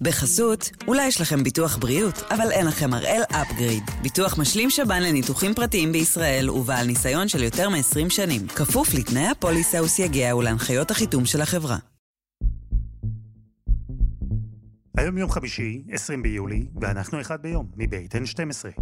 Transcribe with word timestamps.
בחסות, 0.00 0.70
אולי 0.88 1.06
יש 1.06 1.20
לכם 1.20 1.42
ביטוח 1.42 1.76
בריאות, 1.76 2.18
אבל 2.30 2.50
אין 2.52 2.66
לכם 2.66 2.94
הראל 2.94 3.22
אפגריד. 3.30 3.82
ביטוח 4.02 4.38
משלים 4.38 4.70
שב"ן 4.70 5.02
לניתוחים 5.02 5.54
פרטיים 5.54 5.92
בישראל 5.92 6.50
ובעל 6.50 6.86
ניסיון 6.86 7.28
של 7.28 7.42
יותר 7.42 7.68
מ-20 7.68 8.10
שנים. 8.10 8.48
כפוף 8.48 8.94
לתנאי 8.94 9.26
הפוליסה 9.26 9.82
וסייגיה 9.82 10.36
ולהנחיות 10.36 10.90
החיתום 10.90 11.26
של 11.26 11.40
החברה. 11.40 11.76
היום 14.98 15.18
יום 15.18 15.30
חמישי, 15.30 15.82
20 15.90 16.22
ביולי, 16.22 16.66
ואנחנו 16.80 17.20
אחד 17.20 17.42
ביום, 17.42 17.66
מבית 17.76 18.14
N12. 18.14 18.80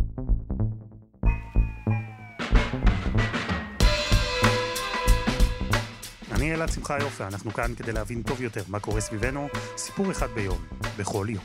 אני 6.42 6.54
אלעד 6.54 6.68
שמחה 6.68 6.98
יופי, 6.98 7.24
אנחנו 7.24 7.50
כאן 7.50 7.74
כדי 7.74 7.92
להבין 7.92 8.22
טוב 8.22 8.40
יותר 8.40 8.62
מה 8.68 8.80
קורה 8.80 9.00
סביבנו, 9.00 9.48
סיפור 9.76 10.10
אחד 10.10 10.26
ביום, 10.34 10.64
בכל 10.98 11.26
יום. 11.30 11.44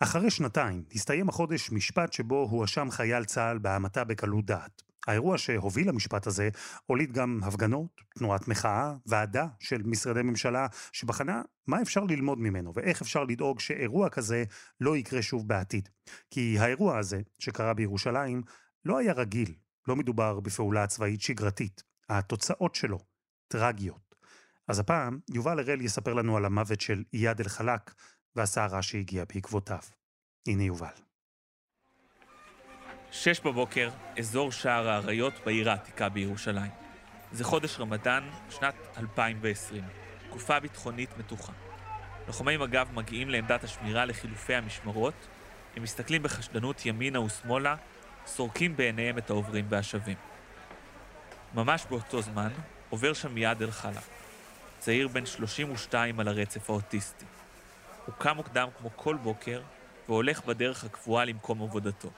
אחרי 0.00 0.30
שנתיים 0.30 0.84
הסתיים 0.94 1.28
החודש 1.28 1.70
משפט 1.72 2.12
שבו 2.12 2.48
הואשם 2.50 2.88
חייל 2.90 3.24
צה"ל 3.24 3.58
בהמתה 3.58 4.04
בקלות 4.04 4.44
דעת. 4.44 4.82
האירוע 5.06 5.38
שהוביל 5.38 5.88
למשפט 5.88 6.26
הזה 6.26 6.48
הוליד 6.86 7.12
גם 7.12 7.40
הפגנות, 7.42 8.00
תנועת 8.18 8.48
מחאה, 8.48 8.94
ועדה 9.06 9.46
של 9.60 9.82
משרדי 9.84 10.22
ממשלה 10.22 10.66
שבחנה 10.92 11.42
מה 11.66 11.82
אפשר 11.82 12.04
ללמוד 12.04 12.38
ממנו 12.38 12.72
ואיך 12.74 13.02
אפשר 13.02 13.24
לדאוג 13.24 13.60
שאירוע 13.60 14.08
כזה 14.08 14.44
לא 14.80 14.96
יקרה 14.96 15.22
שוב 15.22 15.48
בעתיד. 15.48 15.88
כי 16.30 16.56
האירוע 16.58 16.98
הזה, 16.98 17.20
שקרה 17.38 17.74
בירושלים, 17.74 18.42
לא 18.84 18.98
היה 18.98 19.12
רגיל, 19.12 19.54
לא 19.88 19.96
מדובר 19.96 20.40
בפעולה 20.40 20.86
צבאית 20.86 21.20
שגרתית. 21.20 21.82
התוצאות 22.08 22.74
שלו 22.74 22.98
טרגיות. 23.48 24.14
אז 24.68 24.78
הפעם 24.78 25.18
יובל 25.34 25.58
הראל 25.58 25.80
יספר 25.80 26.14
לנו 26.14 26.36
על 26.36 26.44
המוות 26.44 26.80
של 26.80 27.04
איאד 27.14 27.40
אל-חלאק 27.40 27.94
והסערה 28.36 28.82
שהגיעה 28.82 29.24
בעקבותיו. 29.24 29.78
הנה 30.48 30.62
יובל. 30.62 30.94
שש 33.10 33.40
בבוקר, 33.40 33.90
אזור 34.18 34.52
שער 34.52 34.88
האריות 34.88 35.34
בעיר 35.44 35.70
העתיקה 35.70 36.08
בירושלים. 36.08 36.70
זה 37.32 37.44
חודש 37.44 37.80
רמדאן, 37.80 38.30
שנת 38.50 38.74
2020. 38.98 39.84
תקופה 40.28 40.60
ביטחונית 40.60 41.18
מתוחה. 41.18 41.52
לוחמי 42.26 42.56
מג"ב 42.56 42.86
מגיעים 42.92 43.30
לעמדת 43.30 43.64
השמירה 43.64 44.04
לחילופי 44.04 44.54
המשמרות, 44.54 45.28
הם 45.76 45.82
מסתכלים 45.82 46.22
בחשדנות 46.22 46.86
ימינה 46.86 47.20
ושמאלה, 47.20 47.76
סורקים 48.26 48.76
בעיניהם 48.76 49.18
את 49.18 49.30
העוברים 49.30 49.64
והשבים. 49.68 50.16
ממש 51.54 51.86
באותו 51.90 52.22
זמן 52.22 52.48
עובר 52.90 53.12
שם 53.12 53.34
מיד 53.34 53.62
אל-חלה, 53.62 54.00
צעיר 54.78 55.08
בן 55.08 55.26
32 55.26 56.20
על 56.20 56.28
הרצף 56.28 56.70
האוטיסטי. 56.70 57.24
הוא 58.06 58.14
קם 58.18 58.36
מוקדם 58.36 58.68
כמו 58.78 58.90
כל 58.96 59.16
בוקר 59.16 59.60
והולך 60.08 60.44
בדרך 60.44 60.84
הקבועה 60.84 61.24
למקום 61.24 61.62
עבודתו. 61.62 62.10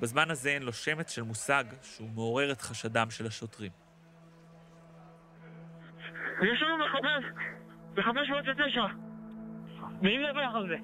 בזמן 0.00 0.30
הזה 0.30 0.48
אין 0.48 0.62
לו 0.62 0.72
שמץ 0.72 1.14
של 1.14 1.22
מושג 1.22 1.64
שהוא 1.82 2.08
מעורר 2.14 2.52
את 2.52 2.60
חשדם 2.60 3.10
של 3.10 3.26
השוטרים. 3.26 3.72
יש 6.42 6.62
לנו 6.62 6.84
מחבל 6.84 7.30
בחמש 7.94 8.28
מאות 8.30 8.44
ותשע 8.48 8.86
מי 10.02 10.18
מדווח 10.18 10.54
על 10.54 10.68
זה? 10.68 10.76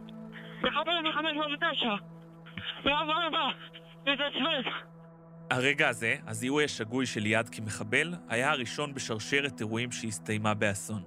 מחבל 0.63 1.11
בחמש 1.11 1.33
מאות 1.37 1.51
ותשע 1.53 1.95
הרגע 5.51 5.89
הזה, 5.89 6.17
הזיהוי 6.27 6.65
השגוי 6.65 7.07
של 7.07 7.21
ליעד 7.21 7.49
כמחבל, 7.49 8.15
היה 8.29 8.51
הראשון 8.51 8.95
בשרשרת 8.95 9.61
אירועים 9.61 9.93
שהסתיימה 9.93 10.55
באסון. 10.55 11.03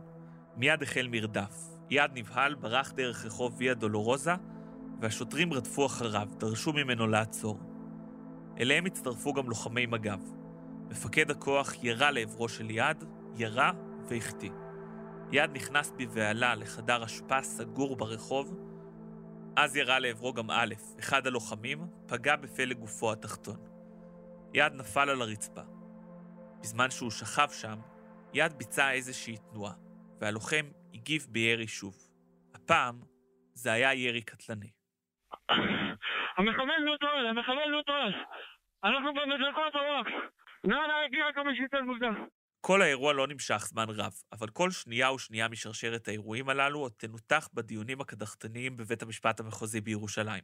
מיד 0.58 0.84
החל 0.84 1.08
מרדף. 1.12 1.78
יעד 1.90 2.12
נבהל 2.18 2.56
ברח 2.56 2.92
דרך 2.92 3.26
רחוב 3.26 3.56
ויה 3.58 3.74
דולורוזה, 3.74 4.34
והשוטרים 5.02 5.54
רדפו 5.54 5.86
אחריו, 5.86 6.28
דרשו 6.40 6.74
ממנו 6.74 7.08
לעצור. 7.08 7.60
אליהם 8.60 8.86
הצטרפו 8.86 9.34
גם 9.34 9.50
לוחמי 9.50 9.86
מג"ב. 9.86 10.20
מפקד 10.90 11.32
הכוח 11.32 11.84
ירה 11.84 12.12
לעברו 12.12 12.50
של 12.50 12.72
יעד, 12.72 13.04
ירה 13.38 13.72
והחטיא. 14.10 14.52
יעד 15.32 15.56
נכנס 15.56 15.94
בבהלה 15.98 16.56
לחדר 16.56 17.06
אשפה 17.06 17.42
סגור 17.42 17.96
ברחוב, 17.96 18.56
אז 19.58 19.76
ירה 19.76 20.00
לעברו 20.00 20.34
גם 20.34 20.52
א', 20.52 20.74
אחד 21.00 21.28
הלוחמים, 21.28 21.78
פגע 22.08 22.36
בפלג 22.36 22.78
גופו 22.78 23.12
התחתון. 23.12 23.58
יעד 24.54 24.74
נפל 24.74 25.10
על 25.10 25.22
הרצפה. 25.22 25.62
בזמן 26.62 26.90
שהוא 26.90 27.12
שכב 27.12 27.48
שם, 27.52 27.80
יעד 28.34 28.54
ביצע 28.54 28.92
איזושהי 28.92 29.38
תנועה, 29.38 29.74
והלוחם 30.20 30.66
הגיב 30.94 31.28
בירי 31.30 31.68
שוב. 31.68 31.96
הפעם 32.56 33.00
זה 33.54 33.72
היה 33.72 33.94
ירי 33.94 34.22
קטלני. 34.22 34.72
המחבל 36.38 36.80
לא 36.80 36.98
טועה, 37.00 37.30
המחבל 37.30 37.68
לא 37.70 37.82
טועה 37.86 38.08
אנחנו 38.84 39.14
במדלקות 39.14 39.76
הרוח 39.76 40.08
נא 40.64 40.76
להגיע 40.88 41.26
כמה 41.36 41.56
שיותר 41.56 41.82
מוקדם 41.82 42.26
כל 42.62 42.82
האירוע 42.82 43.14
לא 43.14 43.28
נמשך 43.28 43.66
זמן 43.70 43.90
רב, 43.90 44.14
אבל 44.32 44.50
כל 44.50 44.72
שנייה 44.72 45.12
ושנייה 45.12 45.48
משרשרת 45.48 46.08
האירועים 46.08 46.50
הללו 46.50 46.80
עוד 46.80 46.92
תנותח 46.98 47.50
בדיונים 47.54 48.02
הקדחתניים 48.02 48.78
בבית 48.78 49.02
המשפט 49.02 49.40
המחוזי 49.40 49.82
בירושלים. 49.82 50.44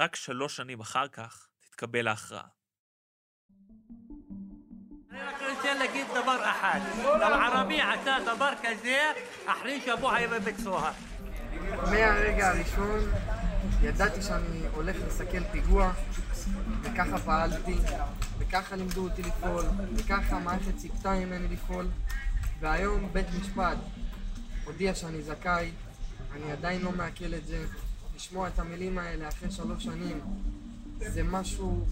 רק 0.00 0.16
שלוש 0.16 0.56
שנים 0.56 0.80
אחר 0.80 1.08
כך 1.08 1.48
תתקבל 1.60 2.08
ההכרעה. 2.08 2.48
אני 5.10 5.22
רק 5.22 5.42
רוצה 5.42 5.74
להגיד 5.74 6.06
דבר 6.06 6.50
אחד, 6.50 6.80
لو 7.02 7.12
ערבי 7.24 7.80
עשה 7.80 8.16
דבר 8.26 8.52
כזה, 8.62 9.12
אחרי 9.46 9.80
שבוע 9.80 10.14
היה 10.14 10.28
בבית 10.28 10.56
סוהר. 10.56 10.92
מהרגע 11.90 12.48
הראשון 12.48 13.00
ידעתי 13.82 14.22
שאני 14.22 14.60
הולך 14.74 14.96
לסכל 15.06 15.44
פיגוע, 15.52 15.92
וככה 16.82 17.18
פעלתי, 17.18 17.74
וככה 18.38 18.76
לימדו 18.76 19.04
אותי 19.04 19.22
לפעול, 19.22 19.64
וככה 19.94 20.36
המערכת 20.36 20.76
ציפתה 20.76 21.14
ממני 21.14 21.48
לפעול, 21.48 21.86
והיום 22.60 23.08
בית 23.12 23.26
משפט 23.40 23.78
הודיע 24.64 24.94
שאני 24.94 25.22
זכאי, 25.22 25.70
אני 26.36 26.52
עדיין 26.52 26.82
לא 26.82 26.92
מעכל 26.92 27.34
את 27.34 27.46
זה. 27.46 27.64
לשמוע 28.18 28.48
את 28.48 28.58
המילים 28.58 28.98
האלה 28.98 29.28
אחרי 29.28 29.50
שלוש 29.50 29.84
שנים 29.84 30.20
זה 30.98 31.22
משהו 31.22 31.86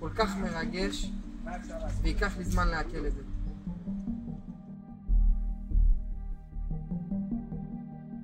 כל 0.00 0.08
כך 0.14 0.36
מרגש, 0.36 1.06
וייקח 2.02 2.36
לי 2.38 2.44
זמן 2.44 2.68
לעכל 2.68 3.06
את 3.06 3.14
זה. 3.14 3.31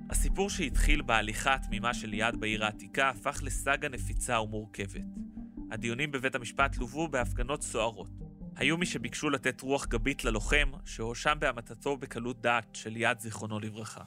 הסיפור 0.09 0.49
שהתחיל 0.49 1.01
בהליכה 1.01 1.53
התמימה 1.53 1.93
של 1.93 2.07
ליעד 2.07 2.39
בעיר 2.39 2.65
העתיקה 2.65 3.09
הפך 3.09 3.39
לסאגה 3.43 3.89
נפיצה 3.89 4.41
ומורכבת. 4.41 5.01
הדיונים 5.71 6.11
בבית 6.11 6.35
המשפט 6.35 6.77
לוו 6.77 7.07
בהפגנות 7.07 7.63
סוערות. 7.63 8.09
היו 8.55 8.77
מי 8.77 8.85
שביקשו 8.85 9.29
לתת 9.29 9.61
רוח 9.61 9.85
גבית 9.85 10.23
ללוחם, 10.23 10.71
שהואשם 10.85 11.37
בהמתתו 11.39 11.97
בקלות 11.97 12.41
דעת 12.41 12.75
של 12.75 12.89
ליעד 12.89 13.19
זיכרונו 13.19 13.59
לברכה. 13.59 14.03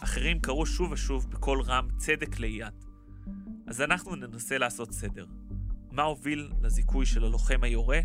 אחרים 0.00 0.40
קראו 0.40 0.66
שוב 0.66 0.92
ושוב 0.92 1.30
בקול 1.30 1.62
רם 1.62 1.88
צדק 1.96 2.38
ליעד. 2.38 2.84
אז 3.66 3.80
אנחנו 3.80 4.16
ננסה 4.16 4.58
לעשות 4.58 4.92
סדר. 4.92 5.26
מה 5.90 6.02
הוביל 6.02 6.52
לזיכוי 6.62 7.06
של 7.06 7.24
הלוחם 7.24 7.62
היורה, 7.62 8.00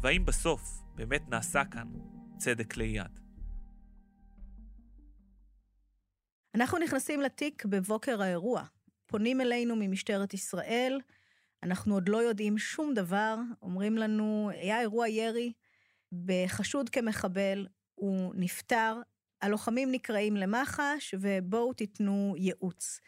והאם 0.00 0.24
בסוף 0.24 0.82
באמת 0.94 1.28
נעשה 1.28 1.64
כאן 1.64 1.88
צדק 2.36 2.76
ליעד. 2.76 3.20
אנחנו 6.54 6.78
נכנסים 6.78 7.20
לתיק 7.20 7.64
בבוקר 7.64 8.22
האירוע. 8.22 8.64
פונים 9.06 9.40
אלינו 9.40 9.76
ממשטרת 9.76 10.34
ישראל, 10.34 11.00
אנחנו 11.62 11.94
עוד 11.94 12.08
לא 12.08 12.16
יודעים 12.16 12.58
שום 12.58 12.94
דבר, 12.94 13.36
אומרים 13.62 13.98
לנו, 13.98 14.50
היה 14.52 14.80
אירוע 14.80 15.08
ירי 15.08 15.52
בחשוד 16.12 16.88
כמחבל, 16.88 17.66
הוא 17.94 18.32
נפטר, 18.36 18.96
הלוחמים 19.42 19.92
נקראים 19.92 20.36
למח"ש 20.36 21.14
ובואו 21.20 21.72
תיתנו 21.72 22.34
ייעוץ. 22.38 23.00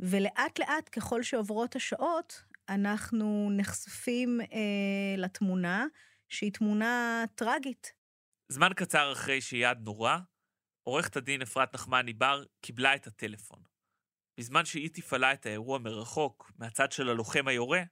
ולאט 0.00 0.58
לאט, 0.58 0.88
ככל 0.92 1.22
שעוברות 1.22 1.76
השעות, 1.76 2.42
אנחנו 2.68 3.50
נחשפים 3.56 4.40
אה, 4.40 5.16
לתמונה, 5.16 5.86
שהיא 6.28 6.52
תמונה 6.52 7.24
טרגית. 7.34 7.92
זמן 8.48 8.70
קצר 8.76 9.12
אחרי 9.12 9.40
שיעד 9.40 9.84
נורה, 9.84 10.20
עורכת 10.88 11.16
הדין 11.16 11.42
אפרת 11.42 11.74
נחמני 11.74 12.12
בר 12.12 12.44
קיבלה 12.60 12.94
את 12.94 13.06
הטלפון. 13.06 13.58
בזמן 14.38 14.64
שהיא 14.64 14.90
תפעלה 14.92 15.32
את 15.32 15.46
האירוע 15.46 15.78
מרחוק, 15.78 16.52
מהצד 16.58 16.92
של 16.92 17.08
הלוחם 17.08 17.48
היורה, 17.48 17.82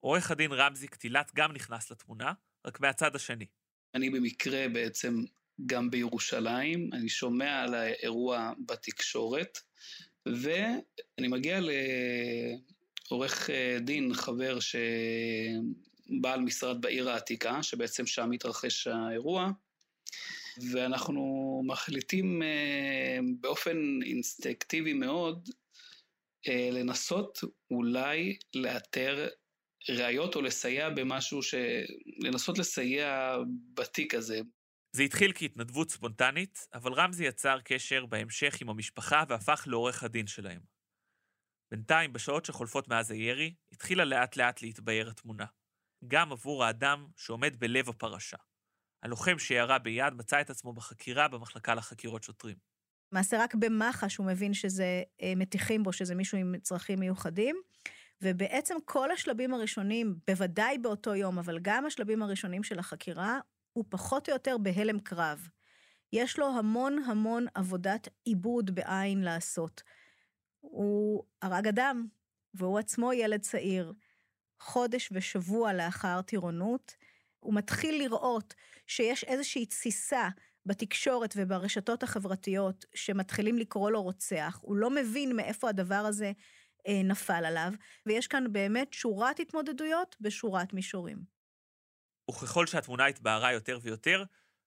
עורך 0.00 0.30
הדין 0.30 0.52
רמזי 0.52 0.88
קטילת 0.88 1.30
גם 1.34 1.52
נכנס 1.52 1.90
לתמונה, 1.90 2.32
רק 2.66 2.80
מהצד 2.80 3.16
השני. 3.16 3.46
אני 3.94 4.10
במקרה 4.10 4.68
בעצם 4.68 5.24
גם 5.66 5.90
בירושלים, 5.90 6.90
אני 6.92 7.08
שומע 7.08 7.62
על 7.62 7.74
האירוע 7.74 8.52
בתקשורת, 8.66 9.58
ואני 10.26 11.28
מגיע 11.28 11.60
לעורך 13.10 13.50
דין, 13.80 14.14
חבר 14.14 14.58
שבעל 14.60 16.40
משרד 16.40 16.80
בעיר 16.80 17.10
העתיקה, 17.10 17.62
שבעצם 17.62 18.06
שם 18.06 18.32
התרחש 18.32 18.86
האירוע, 18.86 19.50
ואנחנו 20.72 21.22
מחליטים 21.66 22.42
אה, 22.42 23.18
באופן 23.40 23.76
אינסטקטיבי 24.02 24.92
מאוד 24.92 25.48
אה, 26.48 26.68
לנסות 26.72 27.38
אולי 27.70 28.38
לאתר 28.54 29.28
ראיות 29.88 30.36
או 30.36 30.42
לסייע 30.42 30.90
במשהו 30.90 31.42
ש... 31.42 31.54
לנסות 32.24 32.58
לסייע 32.58 33.36
בתיק 33.74 34.14
הזה. 34.14 34.40
זה 34.96 35.02
התחיל 35.02 35.32
כהתנדבות 35.34 35.90
ספונטנית, 35.90 36.58
אבל 36.74 36.92
רמזי 36.92 37.24
יצר 37.24 37.60
קשר 37.64 38.06
בהמשך 38.06 38.60
עם 38.60 38.68
המשפחה 38.68 39.24
והפך 39.28 39.64
לעורך 39.66 40.02
הדין 40.02 40.26
שלהם. 40.26 40.60
בינתיים, 41.70 42.12
בשעות 42.12 42.44
שחולפות 42.44 42.88
מאז 42.88 43.10
הירי, 43.10 43.54
התחילה 43.72 44.04
לאט 44.04 44.36
לאט 44.36 44.62
להתבהר 44.62 45.08
התמונה. 45.10 45.46
גם 46.08 46.32
עבור 46.32 46.64
האדם 46.64 47.06
שעומד 47.16 47.56
בלב 47.56 47.88
הפרשה. 47.88 48.36
הלוחם 49.02 49.38
שירה 49.38 49.78
ביד 49.78 50.14
מצא 50.14 50.40
את 50.40 50.50
עצמו 50.50 50.72
בחקירה 50.72 51.28
במחלקה 51.28 51.74
לחקירות 51.74 52.22
שוטרים. 52.22 52.56
למעשה 53.12 53.42
רק 53.42 53.54
במח"ש 53.54 54.16
הוא 54.16 54.26
מבין 54.26 54.54
שזה, 54.54 55.02
אה, 55.22 55.32
מטיחים 55.36 55.82
בו 55.82 55.92
שזה 55.92 56.14
מישהו 56.14 56.38
עם 56.38 56.54
צרכים 56.62 57.00
מיוחדים. 57.00 57.56
ובעצם 58.22 58.74
כל 58.84 59.10
השלבים 59.10 59.54
הראשונים, 59.54 60.18
בוודאי 60.26 60.78
באותו 60.78 61.14
יום, 61.14 61.38
אבל 61.38 61.58
גם 61.62 61.86
השלבים 61.86 62.22
הראשונים 62.22 62.62
של 62.62 62.78
החקירה, 62.78 63.40
הוא 63.72 63.84
פחות 63.88 64.28
או 64.28 64.34
יותר 64.34 64.58
בהלם 64.58 65.00
קרב. 65.00 65.48
יש 66.12 66.38
לו 66.38 66.46
המון 66.58 66.98
המון 67.06 67.46
עבודת 67.54 68.08
עיבוד 68.24 68.74
בעין 68.74 69.20
לעשות. 69.20 69.82
הוא 70.60 71.24
הרג 71.42 71.66
אדם, 71.66 72.06
והוא 72.54 72.78
עצמו 72.78 73.12
ילד 73.12 73.40
צעיר. 73.40 73.92
חודש 74.60 75.08
ושבוע 75.12 75.72
לאחר 75.72 76.22
טירונות, 76.22 76.96
הוא 77.46 77.54
מתחיל 77.54 77.98
לראות 78.02 78.54
שיש 78.86 79.24
איזושהי 79.24 79.66
תסיסה 79.66 80.28
בתקשורת 80.66 81.34
וברשתות 81.36 82.02
החברתיות 82.02 82.84
שמתחילים 82.94 83.58
לקרוא 83.58 83.90
לו 83.90 84.02
רוצח. 84.02 84.58
הוא 84.62 84.76
לא 84.76 84.90
מבין 84.90 85.36
מאיפה 85.36 85.68
הדבר 85.68 85.94
הזה 85.94 86.32
אה, 86.86 87.02
נפל 87.04 87.44
עליו, 87.44 87.72
ויש 88.06 88.26
כאן 88.26 88.52
באמת 88.52 88.92
שורת 88.92 89.40
התמודדויות 89.40 90.16
בשורת 90.20 90.72
מישורים. 90.72 91.18
וככל 92.30 92.66
שהתמונה 92.66 93.06
התבהרה 93.06 93.52
יותר 93.52 93.78
ויותר, 93.82 94.24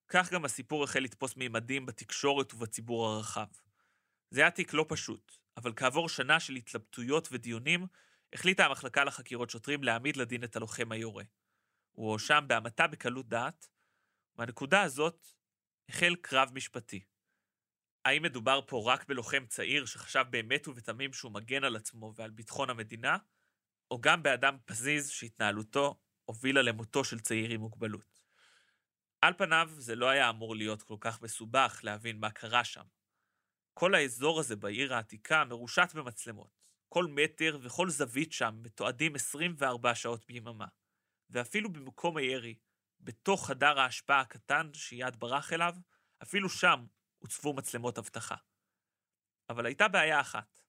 כך 0.07 0.33
גם 0.33 0.45
הסיפור 0.45 0.83
החל 0.83 0.99
לתפוס 0.99 1.35
מימדים 1.37 1.85
בתקשורת 1.85 2.53
ובציבור 2.53 3.07
הרחב. 3.07 3.47
זה 4.31 4.41
היה 4.41 4.51
תיק 4.51 4.73
לא 4.73 4.85
פשוט, 4.87 5.31
אבל 5.57 5.73
כעבור 5.75 6.09
שנה 6.09 6.39
של 6.39 6.55
התלבטויות 6.55 7.27
ודיונים, 7.31 7.87
החליטה 8.33 8.65
המחלקה 8.65 9.03
לחקירות 9.03 9.49
שוטרים 9.49 9.83
להעמיד 9.83 10.17
לדין 10.17 10.43
את 10.43 10.55
הלוחם 10.55 10.91
היורה. 10.91 11.23
הוא 11.91 12.09
הואשם 12.09 12.45
בהמתה 12.47 12.87
בקלות 12.87 13.29
דעת, 13.29 13.69
מהנקודה 14.35 14.81
הזאת 14.81 15.27
החל 15.89 16.15
קרב 16.21 16.49
משפטי. 16.53 17.05
האם 18.05 18.23
מדובר 18.23 18.59
פה 18.67 18.83
רק 18.85 19.07
בלוחם 19.07 19.45
צעיר 19.45 19.85
שחשב 19.85 20.25
באמת 20.29 20.67
ובתמים 20.67 21.13
שהוא 21.13 21.31
מגן 21.31 21.63
על 21.63 21.75
עצמו 21.75 22.13
ועל 22.15 22.31
ביטחון 22.31 22.69
המדינה, 22.69 23.17
או 23.91 24.01
גם 24.01 24.23
באדם 24.23 24.57
פזיז 24.65 25.09
שהתנהלותו 25.09 25.99
הובילה 26.25 26.61
למותו 26.61 27.03
של 27.03 27.19
צעיר 27.19 27.49
עם 27.49 27.61
מוגבלות. 27.61 28.19
על 29.21 29.33
פניו 29.37 29.69
זה 29.77 29.95
לא 29.95 30.09
היה 30.09 30.29
אמור 30.29 30.55
להיות 30.55 30.83
כל 30.83 30.97
כך 30.99 31.21
מסובך 31.21 31.79
להבין 31.83 32.19
מה 32.19 32.31
קרה 32.31 32.63
שם. 32.63 32.85
כל 33.73 33.95
האזור 33.95 34.39
הזה 34.39 34.55
בעיר 34.55 34.93
העתיקה 34.93 35.45
מרושת 35.45 35.89
במצלמות. 35.95 36.59
כל 36.89 37.05
מטר 37.07 37.59
וכל 37.61 37.89
זווית 37.89 38.31
שם 38.31 38.59
מתועדים 38.63 39.15
24 39.15 39.95
שעות 39.95 40.25
ביממה. 40.25 40.65
ואפילו 41.29 41.73
במקום 41.73 42.17
הירי, 42.17 42.55
בתוך 42.99 43.47
חדר 43.47 43.79
ההשפעה 43.79 44.21
הקטן 44.21 44.69
שיד 44.73 45.15
ברח 45.15 45.53
אליו, 45.53 45.75
אפילו 46.23 46.49
שם 46.49 46.85
הוצבו 47.19 47.53
מצלמות 47.53 47.97
אבטחה. 47.97 48.35
אבל 49.49 49.65
הייתה 49.65 49.87
בעיה 49.87 50.21
אחת. 50.21 50.61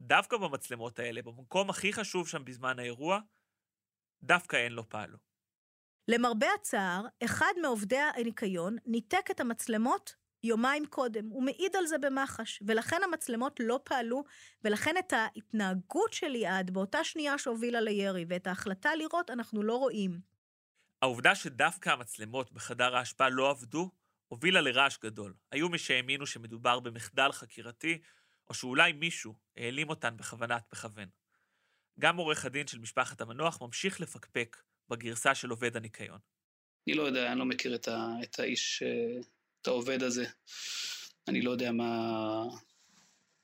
דווקא 0.00 0.36
במצלמות 0.36 0.98
האלה, 0.98 1.22
במקום 1.22 1.70
הכי 1.70 1.92
חשוב 1.92 2.28
שם 2.28 2.44
בזמן 2.44 2.78
האירוע, 2.78 3.20
דווקא 4.22 4.56
הן 4.56 4.72
לא 4.72 4.84
פעלו. 4.88 5.18
למרבה 6.08 6.46
הצער, 6.60 7.06
אחד 7.24 7.52
מעובדי 7.62 7.98
הניקיון 7.98 8.76
ניתק 8.86 9.30
את 9.30 9.40
המצלמות 9.40 10.14
יומיים 10.46 10.86
קודם. 10.86 11.26
הוא 11.28 11.42
מעיד 11.42 11.76
על 11.76 11.86
זה 11.86 11.98
במח"ש, 11.98 12.62
ולכן 12.66 13.00
המצלמות 13.04 13.60
לא 13.60 13.80
פעלו, 13.84 14.24
ולכן 14.64 14.94
את 14.98 15.12
ההתנהגות 15.12 16.12
של 16.12 16.28
ליעד 16.28 16.70
באותה 16.70 17.04
שנייה 17.04 17.38
שהובילה 17.38 17.80
לירי, 17.80 18.24
ואת 18.28 18.46
ההחלטה 18.46 18.94
לירות, 18.94 19.30
אנחנו 19.30 19.62
לא 19.62 19.76
רואים. 19.76 20.20
העובדה 21.02 21.34
שדווקא 21.34 21.90
המצלמות 21.90 22.52
בחדר 22.52 22.96
ההשפעה 22.96 23.28
לא 23.28 23.50
עבדו, 23.50 23.90
הובילה 24.28 24.60
לרעש 24.60 24.98
גדול. 25.02 25.34
היו 25.52 25.68
מי 25.68 25.78
שהאמינו 25.78 26.26
שמדובר 26.26 26.80
במחדל 26.80 27.32
חקירתי, 27.32 27.98
או 28.48 28.54
שאולי 28.54 28.92
מישהו 28.92 29.34
העלים 29.56 29.88
אותן 29.88 30.16
בכוונת 30.16 30.62
מכוון. 30.72 31.08
גם 32.00 32.16
עורך 32.16 32.44
הדין 32.44 32.66
של 32.66 32.78
משפחת 32.78 33.20
המנוח 33.20 33.62
ממשיך 33.62 34.00
לפקפק 34.00 34.56
בגרסה 34.88 35.34
של 35.34 35.50
עובד 35.50 35.76
הניקיון. 35.76 36.18
אני 36.88 36.96
לא 36.96 37.02
יודע, 37.02 37.32
אני 37.32 37.38
לא 37.38 37.44
מכיר 37.44 37.74
את, 37.74 37.88
ה, 37.88 38.08
את 38.22 38.38
האיש, 38.38 38.82
אה, 38.82 39.20
את 39.66 39.68
העובד 39.68 40.02
הזה. 40.02 40.26
אני 41.28 41.42
לא 41.42 41.50
יודע 41.50 41.72
מה, 41.72 42.42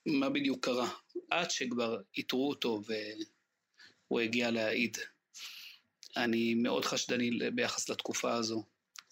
מה 0.07 0.31
בדיוק 0.31 0.65
קרה. 0.65 0.89
עד 1.31 1.51
שכבר 1.51 2.01
איתרו 2.17 2.49
אותו 2.49 2.83
והוא 2.87 4.21
הגיע 4.21 4.51
להעיד. 4.51 4.97
אני 6.17 6.55
מאוד 6.55 6.85
חשדני 6.85 7.51
ביחס 7.55 7.89
לתקופה 7.89 8.35
הזו. 8.35 8.65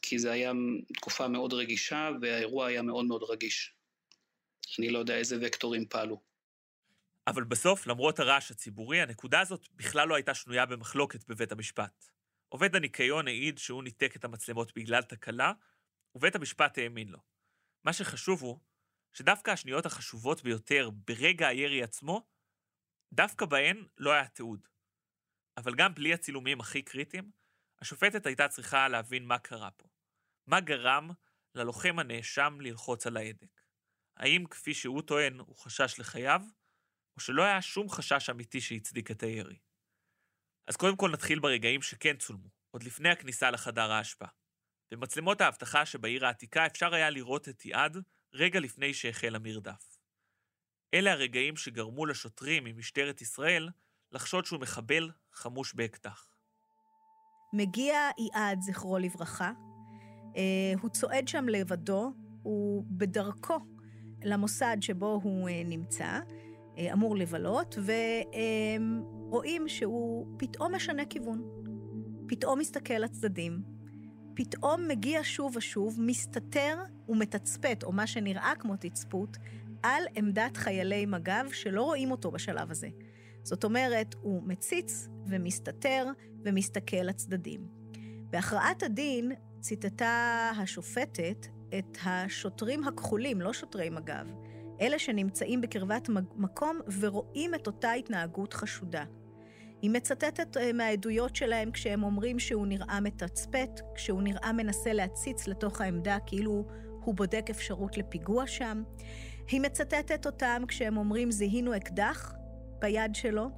כי 0.02 0.18
זו 0.18 0.30
הייתה 0.30 0.52
תקופה 0.94 1.28
מאוד 1.28 1.52
רגישה, 1.52 2.10
והאירוע 2.22 2.66
היה 2.66 2.82
מאוד 2.82 3.04
מאוד 3.04 3.22
רגיש. 3.28 3.74
אני 4.78 4.90
לא 4.90 4.98
יודע 4.98 5.16
איזה 5.16 5.38
וקטורים 5.42 5.86
פעלו. 5.88 6.20
אבל 7.26 7.44
בסוף, 7.44 7.86
למרות 7.86 8.18
הרעש 8.18 8.50
הציבורי, 8.50 9.00
הנקודה 9.00 9.40
הזאת 9.40 9.68
בכלל 9.76 10.08
לא 10.08 10.14
הייתה 10.14 10.34
שנויה 10.34 10.66
במחלוקת 10.66 11.28
בבית 11.28 11.52
המשפט. 11.52 12.04
עובד 12.48 12.76
הניקיון 12.76 13.28
העיד 13.28 13.58
שהוא 13.58 13.82
ניתק 13.82 14.16
את 14.16 14.24
המצלמות 14.24 14.72
בגלל 14.76 15.02
תקלה, 15.02 15.52
ובית 16.14 16.34
המשפט 16.34 16.78
האמין 16.78 17.08
לו. 17.08 17.18
מה 17.84 17.92
שחשוב 17.92 18.42
הוא 18.42 18.60
שדווקא 19.12 19.50
השניות 19.50 19.86
החשובות 19.86 20.42
ביותר 20.42 20.90
ברגע 20.90 21.48
הירי 21.48 21.82
עצמו, 21.82 22.26
דווקא 23.12 23.46
בהן 23.46 23.86
לא 23.98 24.12
היה 24.12 24.28
תיעוד. 24.28 24.66
אבל 25.56 25.74
גם 25.74 25.94
בלי 25.94 26.14
הצילומים 26.14 26.60
הכי 26.60 26.82
קריטיים, 26.82 27.30
השופטת 27.80 28.26
הייתה 28.26 28.48
צריכה 28.48 28.88
להבין 28.88 29.24
מה 29.24 29.38
קרה 29.38 29.70
פה. 29.70 29.88
מה 30.46 30.60
גרם 30.60 31.10
ללוחם 31.54 31.98
הנאשם 31.98 32.60
ללחוץ 32.60 33.06
על 33.06 33.16
ההדק? 33.16 33.60
האם, 34.16 34.44
כפי 34.50 34.74
שהוא 34.74 35.02
טוען, 35.02 35.38
הוא 35.38 35.56
חשש 35.56 35.94
לחייו, 35.98 36.40
או 37.16 37.20
שלא 37.20 37.42
היה 37.42 37.62
שום 37.62 37.88
חשש 37.88 38.30
אמיתי 38.30 38.60
שהצדיק 38.60 39.10
את 39.10 39.22
הירי? 39.22 39.58
אז 40.66 40.76
קודם 40.76 40.96
כל 40.96 41.10
נתחיל 41.10 41.40
ברגעים 41.40 41.82
שכן 41.82 42.16
צולמו, 42.16 42.48
עוד 42.70 42.82
לפני 42.82 43.08
הכניסה 43.08 43.50
לחדר 43.50 43.90
ההשפעה. 43.90 44.28
במצלמות 44.90 45.40
האבטחה 45.40 45.86
שבעיר 45.86 46.26
העתיקה 46.26 46.66
אפשר 46.66 46.94
היה 46.94 47.10
לראות 47.10 47.48
את 47.48 47.66
יעד 47.66 47.96
רגע 48.32 48.60
לפני 48.60 48.94
שהחל 48.94 49.36
המרדף. 49.36 49.98
אלה 50.94 51.12
הרגעים 51.12 51.56
שגרמו 51.56 52.06
לשוטרים 52.06 52.64
ממשטרת 52.64 53.20
ישראל 53.20 53.68
לחשוד 54.12 54.44
שהוא 54.46 54.60
מחבל 54.60 55.10
חמוש 55.32 55.74
באקדח. 55.74 56.26
מגיע 57.52 57.94
יעד, 58.18 58.60
זכרו 58.60 58.98
לברכה, 58.98 59.52
אה, 60.36 60.72
הוא 60.80 60.90
צועד 60.90 61.28
שם 61.28 61.48
לבדו, 61.48 62.12
הוא 62.42 62.84
בדרכו 62.88 63.58
למוסד 64.24 64.76
שבו 64.80 65.20
הוא 65.22 65.48
אה, 65.48 65.62
נמצא, 65.64 66.20
אה, 66.78 66.92
אמור 66.92 67.16
לבלות, 67.16 67.78
ורואים 69.28 69.68
שהוא 69.68 70.26
פתאום 70.38 70.74
משנה 70.74 71.04
כיוון. 71.04 71.42
פתאום 72.28 72.58
מסתכל 72.58 72.94
לצדדים, 72.94 73.62
פתאום 74.34 74.88
מגיע 74.88 75.20
שוב 75.22 75.56
ושוב, 75.56 75.96
מסתתר 76.00 76.76
ומתצפת, 77.08 77.82
או 77.82 77.92
מה 77.92 78.06
שנראה 78.06 78.52
כמו 78.58 78.76
תצפות, 78.76 79.36
על 79.82 80.02
עמדת 80.14 80.56
חיילי 80.56 81.06
מג"ב 81.06 81.52
שלא 81.52 81.82
רואים 81.82 82.10
אותו 82.10 82.30
בשלב 82.30 82.70
הזה. 82.70 82.88
זאת 83.42 83.64
אומרת, 83.64 84.14
הוא 84.20 84.42
מציץ 84.42 85.08
ומסתתר 85.26 86.06
ומסתכל 86.44 86.96
לצדדים. 86.96 87.66
בהכרעת 88.30 88.82
הדין 88.82 89.32
ציטטה 89.60 90.50
השופטת 90.56 91.46
את 91.78 91.98
השוטרים 92.04 92.84
הכחולים, 92.84 93.40
לא 93.40 93.52
שוטרי 93.52 93.90
מג"ב, 93.90 94.26
אלה 94.80 94.98
שנמצאים 94.98 95.60
בקרבת 95.60 96.08
מקום 96.36 96.80
ורואים 97.00 97.54
את 97.54 97.66
אותה 97.66 97.92
התנהגות 97.92 98.54
חשודה. 98.54 99.04
היא 99.82 99.90
מצטטת 99.90 100.56
אה, 100.56 100.72
מהעדויות 100.72 101.36
שלהם 101.36 101.70
כשהם 101.70 102.02
אומרים 102.02 102.38
שהוא 102.38 102.66
נראה 102.66 103.00
מתצפת, 103.00 103.80
כשהוא 103.94 104.22
נראה 104.22 104.52
מנסה 104.52 104.92
להציץ 104.92 105.46
לתוך 105.48 105.80
העמדה 105.80 106.18
כאילו 106.26 106.66
הוא 107.04 107.14
בודק 107.14 107.46
אפשרות 107.50 107.98
לפיגוע 107.98 108.46
שם. 108.46 108.82
היא 109.48 109.60
מצטטת 109.60 110.26
אותם 110.26 110.62
כשהם 110.68 110.96
אומרים 110.96 111.30
זיהינו 111.30 111.76
אקדח 111.76 112.34
ביד 112.78 113.14
שלו. 113.14 113.50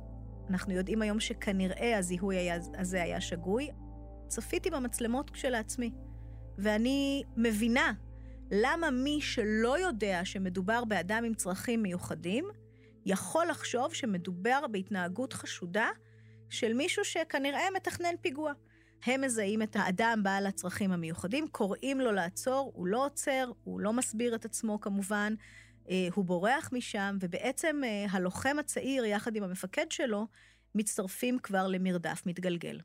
אנחנו 0.51 0.73
יודעים 0.73 1.03
היום 1.03 1.21
שכנראה 1.21 1.99
הזיהוי 1.99 2.37
הזה 2.79 3.03
היה 3.03 3.21
שגוי, 3.21 3.71
צפיתי 4.29 4.71
במצלמות 4.71 5.31
כשלעצמי, 5.31 5.93
ואני 6.59 7.23
מבינה 7.37 7.93
למה 8.51 8.91
מי 8.91 9.19
שלא 9.21 9.79
יודע 9.79 10.21
שמדובר 10.25 10.85
באדם 10.85 11.25
עם 11.25 11.35
צרכים 11.35 11.83
מיוחדים, 11.83 12.45
יכול 13.07 13.47
לחשוב 13.47 13.95
שמדובר 13.95 14.67
בהתנהגות 14.73 15.33
חשודה 15.33 15.89
של 16.53 16.73
מישהו 16.73 17.05
שכנראה 17.05 17.71
מתכנן 17.77 18.17
פיגוע. 18.21 18.53
הם 19.05 19.21
מזהים 19.21 19.63
את 19.63 19.77
האדם 19.77 20.21
בעל 20.23 20.47
הצרכים 20.47 20.93
המיוחדים, 20.93 21.49
קוראים 21.49 22.01
לו 22.01 22.13
לעצור, 22.13 22.73
הוא 22.75 22.87
לא 22.87 23.05
עוצר, 23.07 23.51
הוא 23.65 23.81
לא 23.81 23.93
מסביר 23.93 24.35
את 24.35 24.45
עצמו 24.45 24.81
כמובן, 24.81 25.35
אה, 25.91 26.09
הוא 26.15 26.25
בורח 26.25 26.71
משם, 26.73 27.17
ובעצם 27.21 27.81
אה, 27.85 28.07
הלוחם 28.11 28.57
הצעיר, 28.59 29.05
יחד 29.05 29.37
עם 29.37 29.43
המפקד 29.43 29.87
שלו, 29.91 30.27
מצטרפים 30.75 31.39
כבר 31.39 31.67
למרדף 31.67 32.23
מתגלגל. 32.27 32.81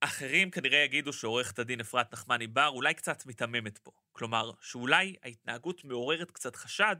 אחרים 0.00 0.50
כנראה 0.50 0.78
יגידו 0.78 1.12
שעורכת 1.12 1.58
הדין 1.58 1.80
אפרת 1.80 2.12
נחמני 2.12 2.46
בר 2.46 2.68
אולי 2.68 2.94
קצת 2.94 3.26
מיתממת 3.26 3.78
פה. 3.78 3.90
כלומר, 4.12 4.50
שאולי 4.60 5.16
ההתנהגות 5.22 5.84
מעוררת 5.84 6.30
קצת 6.30 6.56
חשד, 6.56 6.96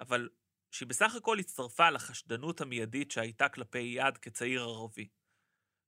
אבל 0.00 0.28
שהיא 0.70 0.88
בסך 0.88 1.14
הכל 1.14 1.38
הצטרפה 1.38 1.90
לחשדנות 1.90 2.60
המיידית 2.60 3.10
שהייתה 3.10 3.48
כלפי 3.48 3.78
יעד 3.78 4.18
כצעיר 4.18 4.62
ערבי. 4.62 5.08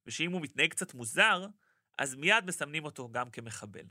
ושאם 0.07 0.33
הוא 0.33 0.41
מתנהג 0.41 0.71
קצת 0.71 0.95
מוזר, 0.95 1.47
אז 1.99 2.15
מיד 2.15 2.45
מסמנים 2.47 2.85
אותו 2.85 3.09
גם 3.09 3.31
כמחבל. 3.31 3.85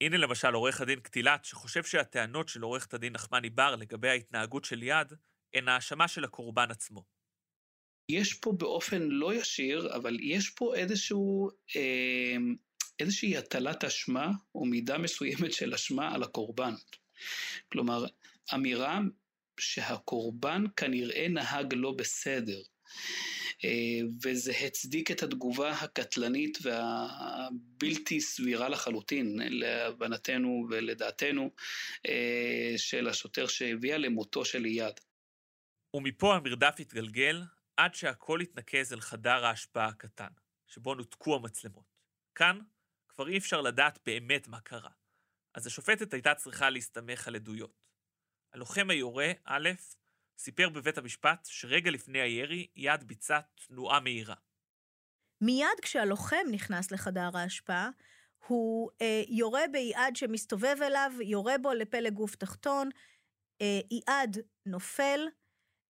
הנה 0.00 0.16
למשל 0.16 0.54
עורך 0.54 0.80
הדין 0.80 1.00
קטילת, 1.00 1.44
שחושב 1.44 1.84
שהטענות 1.84 2.48
של 2.48 2.62
עורכת 2.62 2.94
הדין 2.94 3.12
נחמני 3.12 3.50
בר 3.50 3.76
לגבי 3.76 4.08
ההתנהגות 4.08 4.64
של 4.64 4.82
יעד, 4.82 5.12
הן 5.54 5.68
האשמה 5.68 6.08
של 6.08 6.24
הקורבן 6.24 6.70
עצמו. 6.70 7.04
יש 8.08 8.34
פה 8.34 8.52
באופן 8.52 9.02
לא 9.02 9.34
ישיר, 9.34 9.96
אבל 9.96 10.16
יש 10.20 10.50
פה 10.50 10.74
איזשהו, 10.74 11.50
אה, 11.76 12.36
איזושהי 13.00 13.36
הטלת 13.36 13.84
אשמה, 13.84 14.30
או 14.54 14.64
מידה 14.64 14.98
מסוימת 14.98 15.52
של 15.52 15.74
אשמה 15.74 16.14
על 16.14 16.22
הקורבן. 16.22 16.74
כלומר, 17.72 18.04
אמירה 18.54 19.00
שהקורבן 19.60 20.64
כנראה 20.76 21.26
נהג 21.28 21.74
לא 21.74 21.92
בסדר. 21.98 22.62
אה, 23.64 24.00
וזה 24.24 24.52
הצדיק 24.52 25.10
את 25.10 25.22
התגובה 25.22 25.70
הקטלנית 25.70 26.58
והבלתי 26.62 28.20
סבירה 28.20 28.68
לחלוטין, 28.68 29.38
להבנתנו 29.38 30.66
ולדעתנו, 30.70 31.50
אה, 32.06 32.74
של 32.76 33.08
השוטר 33.08 33.46
שהביאה 33.46 33.98
למותו 33.98 34.44
של 34.44 34.64
אייד. 34.64 35.00
ומפה 35.94 36.34
המרדף 36.34 36.76
התגלגל 36.78 37.42
עד 37.76 37.94
שהכל 37.94 38.40
התנקז 38.40 38.92
אל 38.92 39.00
חדר 39.00 39.44
ההשפעה 39.44 39.86
הקטן, 39.86 40.32
שבו 40.66 40.94
נותקו 40.94 41.34
המצלמות. 41.36 41.96
כאן 42.34 42.58
כבר 43.08 43.28
אי 43.28 43.38
אפשר 43.38 43.60
לדעת 43.60 43.98
באמת 44.06 44.48
מה 44.48 44.60
קרה, 44.60 44.90
אז 45.54 45.66
השופטת 45.66 46.12
הייתה 46.12 46.34
צריכה 46.34 46.70
להסתמך 46.70 47.28
על 47.28 47.34
עדויות. 47.34 47.85
הלוחם 48.52 48.90
היורה, 48.90 49.32
א', 49.44 49.68
סיפר 50.38 50.68
בבית 50.68 50.98
המשפט 50.98 51.44
שרגע 51.44 51.90
לפני 51.90 52.20
הירי 52.20 52.66
יד 52.76 53.04
ביצע 53.04 53.40
תנועה 53.66 54.00
מהירה. 54.00 54.34
מיד 55.40 55.80
כשהלוחם 55.82 56.46
נכנס 56.50 56.92
לחדר 56.92 57.30
ההשפעה, 57.34 57.90
הוא 58.46 58.90
אה, 59.00 59.22
יורה 59.28 59.62
באיעד 59.72 60.16
שמסתובב 60.16 60.76
אליו, 60.82 61.12
יורה 61.20 61.58
בו 61.58 61.72
לפלג 61.72 62.12
גוף 62.12 62.36
תחתון, 62.36 62.88
אה, 63.62 63.80
איעד 63.90 64.38
נופל, 64.66 65.20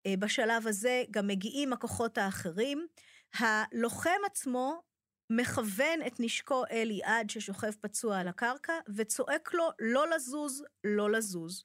אה, 0.06 0.14
בשלב 0.18 0.66
הזה 0.66 1.04
גם 1.10 1.26
מגיעים 1.26 1.72
הכוחות 1.72 2.18
האחרים. 2.18 2.86
הלוחם 3.34 4.20
עצמו 4.26 4.82
מכוון 5.30 6.00
את 6.06 6.20
נשקו 6.20 6.64
אל 6.70 6.88
איעד 6.90 7.30
ששוכב 7.30 7.70
פצוע 7.80 8.18
על 8.18 8.28
הקרקע, 8.28 8.72
וצועק 8.96 9.54
לו 9.54 9.68
לא 9.78 10.10
לזוז, 10.10 10.64
לא 10.84 11.10
לזוז. 11.10 11.64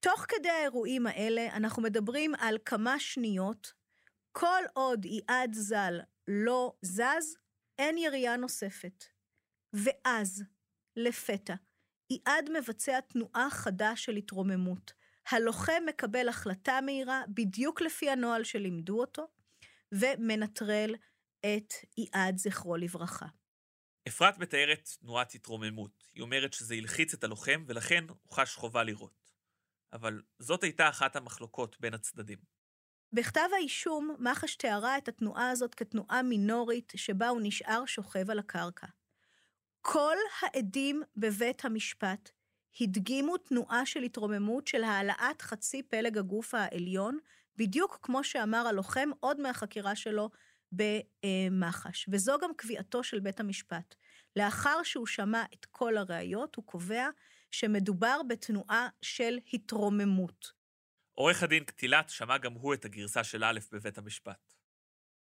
תוך 0.00 0.24
כדי 0.28 0.48
האירועים 0.48 1.06
האלה, 1.06 1.56
אנחנו 1.56 1.82
מדברים 1.82 2.34
על 2.34 2.58
כמה 2.64 3.00
שניות. 3.00 3.72
כל 4.32 4.62
עוד 4.74 5.04
איעד 5.04 5.54
ז"ל 5.54 6.00
לא 6.28 6.72
זז, 6.82 7.36
אין 7.78 7.98
ירייה 7.98 8.36
נוספת. 8.36 9.04
ואז, 9.72 10.44
לפתע, 10.96 11.54
איעד 12.10 12.50
מבצע 12.50 13.00
תנועה 13.00 13.48
חדה 13.50 13.96
של 13.96 14.16
התרוממות. 14.16 14.92
הלוחם 15.30 15.82
מקבל 15.86 16.28
החלטה 16.28 16.80
מהירה, 16.80 17.22
בדיוק 17.28 17.80
לפי 17.80 18.10
הנוהל 18.10 18.44
שלימדו 18.44 19.00
אותו, 19.00 19.26
ומנטרל 19.92 20.94
את 21.40 21.74
איעד, 21.98 22.38
זכרו 22.38 22.76
לברכה. 22.76 23.26
אפרת 24.08 24.38
מתארת 24.38 24.88
תנועת 25.00 25.34
התרוממות. 25.34 26.04
היא 26.14 26.22
אומרת 26.22 26.52
שזה 26.52 26.74
הלחיץ 26.74 27.14
את 27.14 27.24
הלוחם, 27.24 27.64
ולכן 27.66 28.04
הוא 28.08 28.32
חש 28.32 28.54
חובה 28.54 28.84
לראות. 28.84 29.25
אבל 29.92 30.22
זאת 30.38 30.62
הייתה 30.62 30.88
אחת 30.88 31.16
המחלוקות 31.16 31.76
בין 31.80 31.94
הצדדים. 31.94 32.38
בכתב 33.12 33.48
האישום, 33.54 34.16
מח"ש 34.18 34.56
תיארה 34.56 34.98
את 34.98 35.08
התנועה 35.08 35.50
הזאת 35.50 35.74
כתנועה 35.74 36.22
מינורית 36.22 36.92
שבה 36.96 37.28
הוא 37.28 37.40
נשאר 37.42 37.86
שוכב 37.86 38.30
על 38.30 38.38
הקרקע. 38.38 38.86
כל 39.80 40.16
העדים 40.40 41.02
בבית 41.16 41.64
המשפט 41.64 42.30
הדגימו 42.80 43.36
תנועה 43.36 43.86
של 43.86 44.02
התרוממות 44.02 44.66
של 44.66 44.84
העלאת 44.84 45.42
חצי 45.42 45.82
פלג 45.82 46.18
הגוף 46.18 46.54
העליון, 46.54 47.18
בדיוק 47.56 47.98
כמו 48.02 48.24
שאמר 48.24 48.66
הלוחם 48.66 49.08
עוד 49.20 49.40
מהחקירה 49.40 49.96
שלו 49.96 50.30
במח"ש. 50.72 52.06
וזו 52.08 52.38
גם 52.42 52.50
קביעתו 52.56 53.04
של 53.04 53.20
בית 53.20 53.40
המשפט. 53.40 53.94
לאחר 54.36 54.82
שהוא 54.82 55.06
שמע 55.06 55.44
את 55.54 55.64
כל 55.64 55.96
הראיות, 55.96 56.56
הוא 56.56 56.64
קובע 56.64 57.08
שמדובר 57.58 58.20
בתנועה 58.28 58.88
של 59.02 59.38
התרוממות. 59.52 60.52
עורך 61.14 61.42
הדין 61.42 61.64
קטילת 61.64 62.10
שמע 62.10 62.38
גם 62.38 62.52
הוא 62.52 62.74
את 62.74 62.84
הגרסה 62.84 63.24
של 63.24 63.44
א' 63.44 63.58
בבית 63.72 63.98
המשפט. 63.98 64.54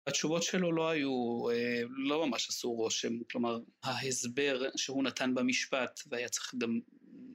התשובות 0.07 0.43
שלו 0.43 0.73
לא 0.73 0.89
היו, 0.89 1.45
אה, 1.51 1.83
לא 1.89 2.27
ממש 2.27 2.49
עשו 2.49 2.73
רושם, 2.73 3.25
כלומר, 3.31 3.59
ההסבר 3.83 4.63
שהוא 4.77 5.05
נתן 5.05 5.35
במשפט, 5.35 6.01
והיה 6.07 6.29
צריך 6.29 6.55
גם 6.59 6.81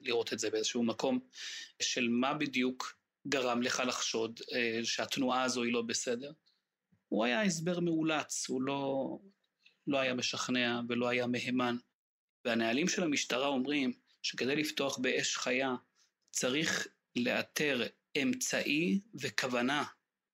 לראות 0.01 0.33
את 0.33 0.39
זה 0.39 0.49
באיזשהו 0.49 0.83
מקום, 0.83 1.19
של 1.81 2.07
מה 2.09 2.33
בדיוק 2.33 2.97
גרם 3.27 3.61
לך 3.61 3.83
לחשוד 3.87 4.39
אה, 4.53 4.79
שהתנועה 4.83 5.43
הזו 5.43 5.63
היא 5.63 5.73
לא 5.73 5.81
בסדר, 5.81 6.31
הוא 7.07 7.25
היה 7.25 7.41
הסבר 7.41 7.79
מאולץ, 7.79 8.49
הוא 8.49 8.61
לא, 8.61 9.17
לא 9.87 9.99
היה 9.99 10.13
משכנע 10.13 10.81
ולא 10.89 11.07
היה 11.07 11.27
מהימן. 11.27 11.75
והנהלים 12.45 12.87
של 12.87 13.03
המשטרה 13.03 13.47
אומרים 13.47 13.93
שכדי 14.21 14.55
לפתוח 14.55 14.97
באש 14.97 15.37
חיה 15.37 15.75
צריך 16.31 16.87
לאתר 17.15 17.87
אמצעי 18.21 18.99
וכוונה. 19.21 19.83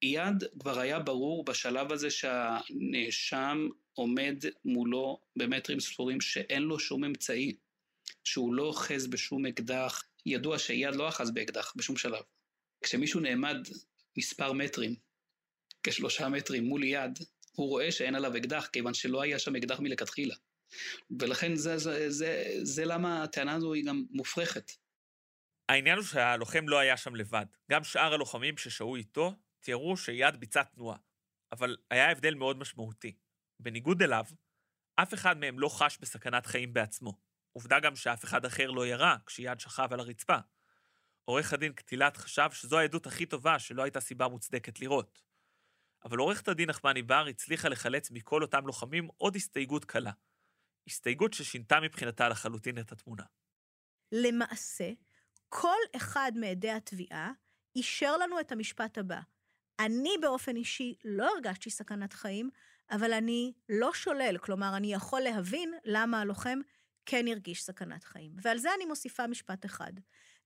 מיד 0.04 0.44
כבר 0.60 0.80
היה 0.80 1.00
ברור 1.00 1.46
בשלב 1.46 1.92
הזה 1.92 2.10
שהנאשם 2.10 3.68
עומד 3.94 4.44
מולו 4.66 5.22
במטרים 5.36 5.80
ספורים 5.80 6.22
שאין 6.22 6.64
לו 6.64 6.80
שום 6.80 7.04
אמצעי, 7.04 7.56
שהוא 8.24 8.54
לא 8.54 8.64
אוחז 8.64 9.08
בשום 9.08 9.46
אקדח. 9.46 10.04
ידוע 10.26 10.60
שאייד 10.60 10.96
לא 10.96 11.10
אחז 11.10 11.32
באקדח 11.32 11.74
בשום 11.76 11.98
שלב. 11.98 12.22
כשמישהו 12.84 13.20
נעמד 13.20 13.58
מספר 14.18 14.54
מטרים, 14.54 14.96
כשלושה 15.84 16.30
מטרים 16.30 16.66
מול 16.66 16.84
יד, 16.84 17.20
הוא 17.52 17.70
רואה 17.70 17.92
שאין 17.92 18.16
עליו 18.16 18.38
אקדח, 18.38 18.70
כיוון 18.74 18.94
שלא 18.94 19.22
היה 19.22 19.40
שם 19.40 19.56
אקדח 19.56 19.80
מלכתחילה. 19.80 20.36
ולכן 21.20 21.56
זה, 21.56 21.78
זה, 21.78 22.10
זה, 22.10 22.44
זה 22.64 22.86
למה 22.86 23.24
הטענה 23.24 23.54
הזו 23.54 23.74
היא 23.74 23.86
גם 23.86 24.04
מופרכת. 24.12 24.72
העניין 25.70 25.98
הוא 25.98 26.06
שהלוחם 26.06 26.68
לא 26.68 26.80
היה 26.80 26.98
שם 26.98 27.16
לבד. 27.16 27.46
גם 27.72 27.84
שאר 27.84 28.14
הלוחמים 28.14 28.58
ששהו 28.58 28.96
איתו 28.96 29.36
תיארו 29.60 29.98
שיד 29.98 30.40
ביצע 30.40 30.64
תנועה. 30.64 30.98
אבל 31.52 31.78
היה 31.90 32.12
הבדל 32.12 32.34
מאוד 32.34 32.58
משמעותי. 32.58 33.16
בניגוד 33.60 34.02
אליו, 34.02 34.26
אף 34.96 35.14
אחד 35.14 35.38
מהם 35.38 35.60
לא 35.60 35.70
חש 35.70 35.98
בסכנת 36.02 36.46
חיים 36.46 36.74
בעצמו. 36.74 37.20
עובדה 37.52 37.80
גם 37.80 37.96
שאף 37.96 38.24
אחד 38.24 38.46
אחר 38.46 38.72
לא 38.72 38.88
ירה 38.88 39.18
כשיד 39.26 39.60
שכב 39.60 39.88
על 39.92 40.00
הרצפה. 40.00 40.38
עורך 41.26 41.54
הדין 41.54 41.74
קטילת 41.74 42.18
חשב 42.18 42.50
שזו 42.52 42.80
העדות 42.80 43.08
הכי 43.08 43.26
טובה 43.26 43.60
שלא 43.60 43.84
הייתה 43.84 44.00
סיבה 44.00 44.28
מוצדקת 44.28 44.80
לראות. 44.80 45.22
אבל 46.06 46.18
עורכת 46.18 46.48
הדין 46.48 46.70
נחמני 46.70 47.02
בר 47.02 47.26
הצליחה 47.30 47.70
לחלץ 47.70 48.12
מכל 48.12 48.42
אותם 48.42 48.68
לוחמים 48.68 49.08
עוד 49.18 49.36
הסתייגות 49.36 49.86
קלה. 49.86 50.12
הסתייגות 50.88 51.34
ששינתה 51.34 51.80
מבחינתה 51.80 52.30
לחלוטין 52.30 52.80
את 52.80 52.92
התמונה. 52.92 53.24
למעשה, 54.12 54.92
כל 55.50 55.78
אחד 55.96 56.32
מעדי 56.36 56.72
התביעה 56.72 57.32
אישר 57.76 58.18
לנו 58.18 58.40
את 58.40 58.52
המשפט 58.52 58.98
הבא: 58.98 59.20
אני 59.80 60.14
באופן 60.22 60.56
אישי 60.56 60.96
לא 61.06 61.30
הרגשתי 61.36 61.70
סכנת 61.70 62.14
חיים, 62.14 62.50
אבל 62.92 63.14
אני 63.14 63.54
לא 63.70 63.94
שולל, 63.94 64.38
כלומר, 64.38 64.78
אני 64.78 64.94
יכול 64.94 65.22
להבין 65.22 65.74
למה 65.86 66.22
הלוחם 66.22 66.60
כן 67.06 67.28
הרגיש 67.28 67.64
סכנת 67.64 68.04
חיים. 68.04 68.36
ועל 68.42 68.58
זה 68.58 68.74
אני 68.74 68.86
מוסיפה 68.86 69.28
משפט 69.28 69.66
אחד. 69.66 69.94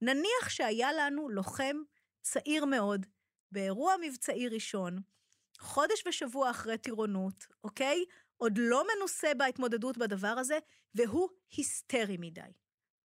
נניח 0.02 0.50
שהיה 0.50 0.90
לנו 0.94 1.30
לוחם 1.30 1.76
צעיר 2.22 2.66
מאוד, 2.66 3.06
באירוע 3.52 3.94
מבצעי 4.02 4.48
ראשון, 4.48 5.02
חודש 5.60 6.04
ושבוע 6.08 6.52
אחרי 6.52 6.78
טירונות, 6.78 7.48
אוקיי? 7.64 8.06
עוד 8.40 8.58
לא 8.58 8.84
מנוסה 8.96 9.34
בהתמודדות 9.38 9.98
בדבר 9.98 10.28
הזה, 10.28 10.58
והוא 10.96 11.30
היסטרי 11.58 12.18
מדי. 12.20 12.42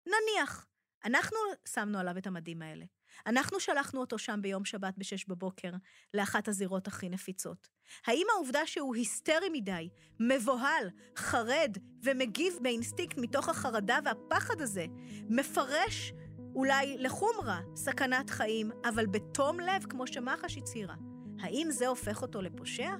נניח, 0.07 0.67
אנחנו 1.05 1.39
שמנו 1.69 1.99
עליו 1.99 2.19
את 2.19 2.27
המדים 2.27 2.63
האלה. 2.63 2.85
אנחנו 3.27 3.61
שלחנו 3.61 4.01
אותו 4.01 4.19
שם 4.19 4.43
ביום 4.43 4.65
שבת 4.65 4.95
בשש 4.99 5.25
בבוקר 5.25 5.71
לאחת 6.15 6.49
הזירות 6.49 6.87
הכי 6.87 7.09
נפיצות. 7.09 7.69
האם 8.07 8.27
העובדה 8.35 8.67
שהוא 8.67 8.95
היסטרי 8.95 9.49
מדי, 9.53 9.89
מבוהל, 10.21 10.89
חרד 11.17 11.79
ומגיב 12.03 12.59
באינסטינקט 12.63 13.19
מתוך 13.19 13.49
החרדה 13.49 13.99
והפחד 14.05 14.61
הזה, 14.61 14.87
מפרש 15.29 16.13
אולי 16.55 16.97
לחומרה 16.99 17.61
סכנת 17.77 18.31
חיים, 18.31 18.71
אבל 18.89 19.07
בתום 19.07 19.61
לב, 19.61 19.85
כמו 19.89 20.07
שמח"ש 20.07 20.59
הצהירה, 20.59 20.97
האם 21.41 21.71
זה 21.71 21.89
הופך 21.89 22.23
אותו 22.23 22.43
לפושע? 22.43 22.91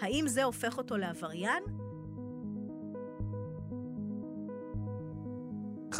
האם 0.00 0.28
זה 0.28 0.44
הופך 0.44 0.78
אותו 0.78 0.96
לעבריין? 0.96 1.62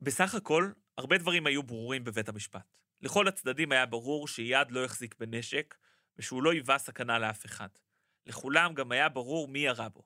בסך 0.00 0.34
הכל, 0.34 0.72
הרבה 0.98 1.18
דברים 1.18 1.46
היו 1.46 1.62
ברורים 1.62 2.04
בבית 2.04 2.28
המשפט. 2.28 2.74
לכל 3.00 3.28
הצדדים 3.28 3.72
היה 3.72 3.86
ברור 3.86 4.28
שאייד 4.28 4.70
לא 4.70 4.84
החזיק 4.84 5.14
בנשק, 5.18 5.74
ושהוא 6.18 6.42
לא 6.42 6.52
היווה 6.52 6.78
סכנה 6.78 7.18
לאף 7.18 7.46
אחד. 7.46 7.68
לכולם 8.26 8.74
גם 8.74 8.92
היה 8.92 9.08
ברור 9.08 9.48
מי 9.48 9.58
ירה 9.58 9.88
בו. 9.88 10.02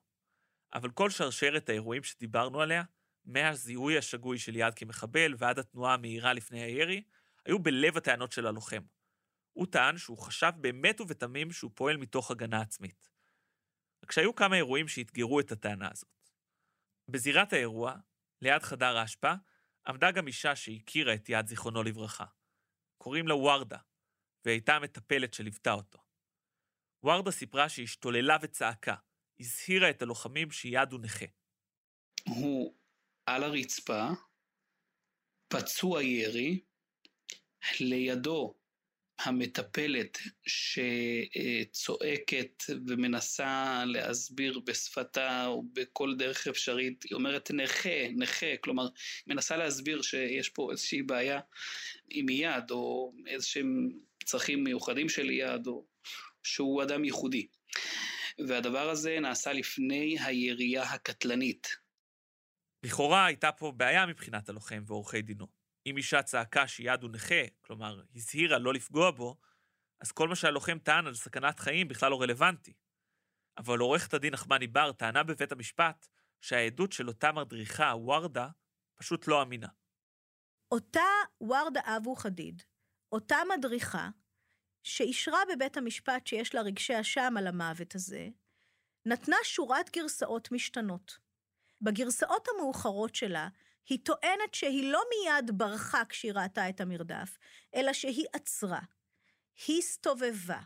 אבל 0.74 0.90
כל 0.90 1.10
שרשרת 1.10 1.68
האירועים 1.68 2.02
שדיברנו 2.02 2.60
עליה, 2.60 2.82
מהזיהוי 3.24 3.98
השגוי 3.98 4.38
של 4.38 4.56
יעד 4.56 4.74
כמחבל 4.74 5.34
ועד 5.38 5.58
התנועה 5.58 5.94
המהירה 5.94 6.32
לפני 6.32 6.62
הירי, 6.62 7.02
היו 7.46 7.58
בלב 7.58 7.96
הטענות 7.96 8.32
של 8.32 8.46
הלוחם. 8.46 8.82
הוא 9.52 9.66
טען 9.66 9.98
שהוא 9.98 10.18
חשב 10.18 10.52
באמת 10.60 11.00
ובתמים 11.00 11.52
שהוא 11.52 11.70
פועל 11.74 11.96
מתוך 11.96 12.30
הגנה 12.30 12.60
עצמית. 12.60 13.10
רק 14.04 14.12
שהיו 14.12 14.34
כמה 14.34 14.56
אירועים 14.56 14.88
שאתגרו 14.88 15.40
את 15.40 15.52
הטענה 15.52 15.88
הזאת. 15.92 16.30
בזירת 17.08 17.52
האירוע, 17.52 17.96
ליד 18.42 18.62
חדר 18.62 18.96
האשפה, 18.96 19.32
עמדה 19.86 20.10
גם 20.10 20.26
אישה 20.26 20.56
שהכירה 20.56 21.14
את 21.14 21.28
יעד 21.28 21.46
זיכרונו 21.46 21.82
לברכה. 21.82 22.24
קוראים 22.98 23.28
לה 23.28 23.34
ורדה, 23.34 23.78
והייתה 24.44 24.76
המטפלת 24.76 25.34
שליוותה 25.34 25.72
אותו. 25.72 25.98
ורדה 27.04 27.30
סיפרה 27.30 27.68
שהיא 27.68 27.84
השתוללה 27.84 28.36
וצעקה, 28.42 28.94
הזהירה 29.40 29.90
את 29.90 30.02
הלוחמים 30.02 30.50
שיעד 30.50 30.92
הוא 30.92 31.00
נכה. 31.00 31.24
הוא 32.28 32.78
על 33.26 33.42
הרצפה, 33.42 34.08
פצוע 35.48 36.02
ירי, 36.02 36.60
לידו 37.80 38.54
המטפלת 39.22 40.18
שצועקת 41.72 42.62
ומנסה 42.86 43.82
להסביר 43.86 44.60
בשפתה 44.66 45.46
או 45.46 45.64
בכל 45.72 46.14
דרך 46.18 46.46
אפשרית, 46.46 47.02
היא 47.02 47.14
אומרת 47.14 47.50
נכה, 47.50 48.08
נכה, 48.16 48.56
כלומר, 48.60 48.88
מנסה 49.26 49.56
להסביר 49.56 50.02
שיש 50.02 50.48
פה 50.48 50.70
איזושהי 50.70 51.02
בעיה 51.02 51.40
עם 52.10 52.28
יד 52.28 52.70
או 52.70 53.12
איזשהם 53.26 53.88
צרכים 54.24 54.64
מיוחדים 54.64 55.08
של 55.08 55.30
יד 55.30 55.66
או 55.66 55.86
שהוא 56.42 56.82
אדם 56.82 57.04
ייחודי. 57.04 57.46
והדבר 58.48 58.90
הזה 58.90 59.20
נעשה 59.20 59.52
לפני 59.52 60.16
הירייה 60.20 60.82
הקטלנית. 60.82 61.76
לכאורה 62.82 63.26
הייתה 63.26 63.52
פה 63.52 63.72
בעיה 63.76 64.06
מבחינת 64.06 64.48
הלוחם 64.48 64.82
ועורכי 64.86 65.22
דינו. 65.22 65.61
אם 65.86 65.96
אישה 65.96 66.22
צעקה 66.22 66.68
שיד 66.68 67.02
הוא 67.02 67.10
נכה, 67.10 67.44
כלומר, 67.60 68.02
הזהירה 68.14 68.58
לא 68.58 68.74
לפגוע 68.74 69.10
בו, 69.10 69.36
אז 70.00 70.12
כל 70.12 70.28
מה 70.28 70.36
שהלוחם 70.36 70.78
טען 70.78 71.06
על 71.06 71.14
סכנת 71.14 71.58
חיים 71.58 71.88
בכלל 71.88 72.10
לא 72.10 72.22
רלוונטי. 72.22 72.72
אבל 73.58 73.78
עורכת 73.78 74.14
הדין 74.14 74.32
נחמני 74.32 74.66
בר 74.66 74.92
טענה 74.92 75.22
בבית 75.22 75.52
המשפט 75.52 76.06
שהעדות 76.40 76.92
של 76.92 77.08
אותה 77.08 77.32
מדריכה, 77.32 77.92
וורדה, 77.96 78.48
פשוט 78.94 79.28
לא 79.28 79.42
אמינה. 79.42 79.68
אותה 80.72 81.00
וורדה 81.40 81.80
אבו 81.96 82.14
חדיד, 82.14 82.62
אותה 83.12 83.36
מדריכה, 83.56 84.08
שאישרה 84.82 85.38
בבית 85.52 85.76
המשפט 85.76 86.26
שיש 86.26 86.54
לה 86.54 86.62
רגשי 86.62 87.00
אשם 87.00 87.34
על 87.38 87.46
המוות 87.46 87.94
הזה, 87.94 88.28
נתנה 89.06 89.36
שורת 89.44 89.90
גרסאות 89.96 90.52
משתנות. 90.52 91.18
בגרסאות 91.80 92.48
המאוחרות 92.48 93.14
שלה, 93.14 93.48
היא 93.88 93.98
טוענת 94.04 94.54
שהיא 94.54 94.92
לא 94.92 95.02
מיד 95.10 95.50
ברחה 95.58 96.02
כשהיא 96.08 96.32
ראתה 96.32 96.68
את 96.68 96.80
המרדף, 96.80 97.38
אלא 97.74 97.92
שהיא 97.92 98.26
עצרה. 98.32 98.80
היא 99.66 99.78
הסתובבה, 99.78 100.60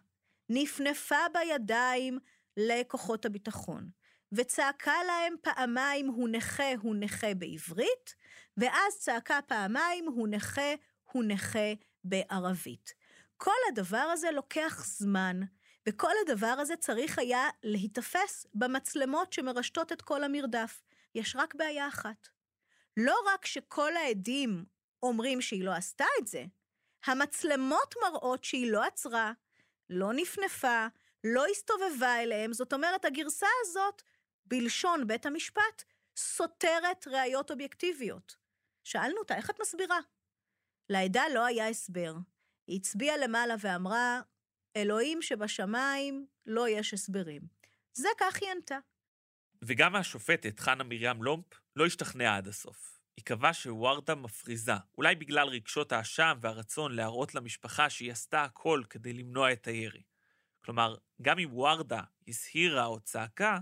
נפנפה 0.49 1.29
בידיים 1.35 2.19
לכוחות 2.57 3.25
הביטחון, 3.25 3.91
וצעקה 4.33 5.05
להם 5.07 5.35
פעמיים 5.43 6.07
הוא 6.07 6.29
נכה, 6.29 6.75
הוא 6.81 6.97
נכה 6.99 7.35
בעברית, 7.35 8.15
ואז 8.57 8.99
צעקה 8.99 9.39
פעמיים 9.47 10.07
הוא 10.07 10.29
נכה, 10.29 10.75
הוא 11.13 11.25
נכה 11.25 11.73
בערבית. 12.05 12.95
כל 13.37 13.57
הדבר 13.69 13.97
הזה 14.13 14.31
לוקח 14.31 14.85
זמן, 14.87 15.41
וכל 15.89 16.13
הדבר 16.23 16.55
הזה 16.59 16.77
צריך 16.77 17.19
היה 17.19 17.49
להיתפס 17.63 18.47
במצלמות 18.55 19.33
שמרשתות 19.33 19.93
את 19.93 20.03
כל 20.03 20.25
המרדף. 20.25 20.83
יש 21.15 21.37
רק 21.37 21.55
בעיה 21.55 21.89
אחת. 21.89 22.29
לא 22.97 23.17
רק 23.27 23.47
שכל 23.47 23.97
העדים 23.97 24.65
אומרים 25.03 25.41
שהיא 25.41 25.65
לא 25.65 25.73
עשתה 25.73 26.05
את 26.21 26.27
זה, 26.27 26.45
המצלמות 27.05 27.95
מראות 28.03 28.45
שהיא 28.45 28.73
לא 28.73 28.85
עצרה, 28.85 29.33
לא 29.91 30.13
נפנפה, 30.13 30.87
לא 31.25 31.47
הסתובבה 31.47 32.23
אליהם, 32.23 32.53
זאת 32.53 32.73
אומרת, 32.73 33.05
הגרסה 33.05 33.47
הזאת, 33.61 34.03
בלשון 34.45 35.07
בית 35.07 35.27
המשפט, 35.27 35.85
סותרת 36.17 37.07
ראיות 37.07 37.51
אובייקטיביות. 37.51 38.37
שאלנו 38.85 39.19
אותה, 39.19 39.37
איך 39.37 39.51
את 39.51 39.61
מסבירה? 39.61 39.99
לעדה 40.89 41.23
לא 41.35 41.47
היה 41.47 41.69
הסבר. 41.69 42.15
היא 42.67 42.79
הצביעה 42.81 43.17
למעלה 43.17 43.55
ואמרה, 43.61 44.21
אלוהים 44.77 45.23
שבשמיים, 45.23 46.27
לא 46.47 46.69
יש 46.69 46.95
הסברים. 46.95 47.43
זה 47.93 48.09
כך 48.19 48.43
היא 48.43 48.51
ענתה. 48.51 48.79
וגם 49.63 49.97
השופטת, 49.97 50.61
חנה 50.61 50.85
מרים 50.85 51.23
לומפ, 51.23 51.47
לא 51.77 51.87
השתכנעה 51.87 52.37
עד 52.37 52.49
הסוף. 52.49 53.01
היא 53.17 53.25
קבעה 53.25 53.55
שוורדה 53.55 54.15
מפריזה, 54.15 54.73
אולי 54.99 55.15
בגלל 55.15 55.49
רגשות 55.49 55.93
האשם 55.93 56.39
והרצון 56.41 56.95
להראות 56.95 57.35
למשפחה 57.35 57.91
שהיא 57.91 58.13
עשתה 58.13 58.43
הכל 58.43 58.83
כדי 58.91 59.13
למנוע 59.13 59.53
את 59.53 59.67
הירי. 59.67 60.03
כלומר, 60.65 60.97
גם 61.23 61.39
אם 61.39 61.49
וורדה 61.53 62.01
הזהירה 62.29 62.87
או 62.87 63.01
צעקה, 63.01 63.59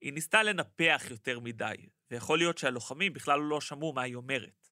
היא 0.00 0.12
ניסתה 0.12 0.42
לנפח 0.42 1.04
יותר 1.10 1.40
מדי, 1.40 1.74
ויכול 2.10 2.38
להיות 2.38 2.58
שהלוחמים 2.58 3.12
בכלל 3.12 3.40
לא 3.40 3.60
שמעו 3.60 3.92
מה 3.92 4.02
היא 4.02 4.14
אומרת. 4.14 4.68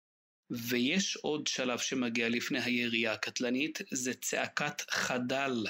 ויש 0.50 1.16
עוד 1.16 1.46
שלב 1.46 1.78
שמגיע 1.78 2.28
לפני 2.28 2.60
הירייה 2.60 3.12
הקטלנית, 3.12 3.78
זה 3.90 4.14
צעקת 4.14 4.90
חדל. 4.90 5.64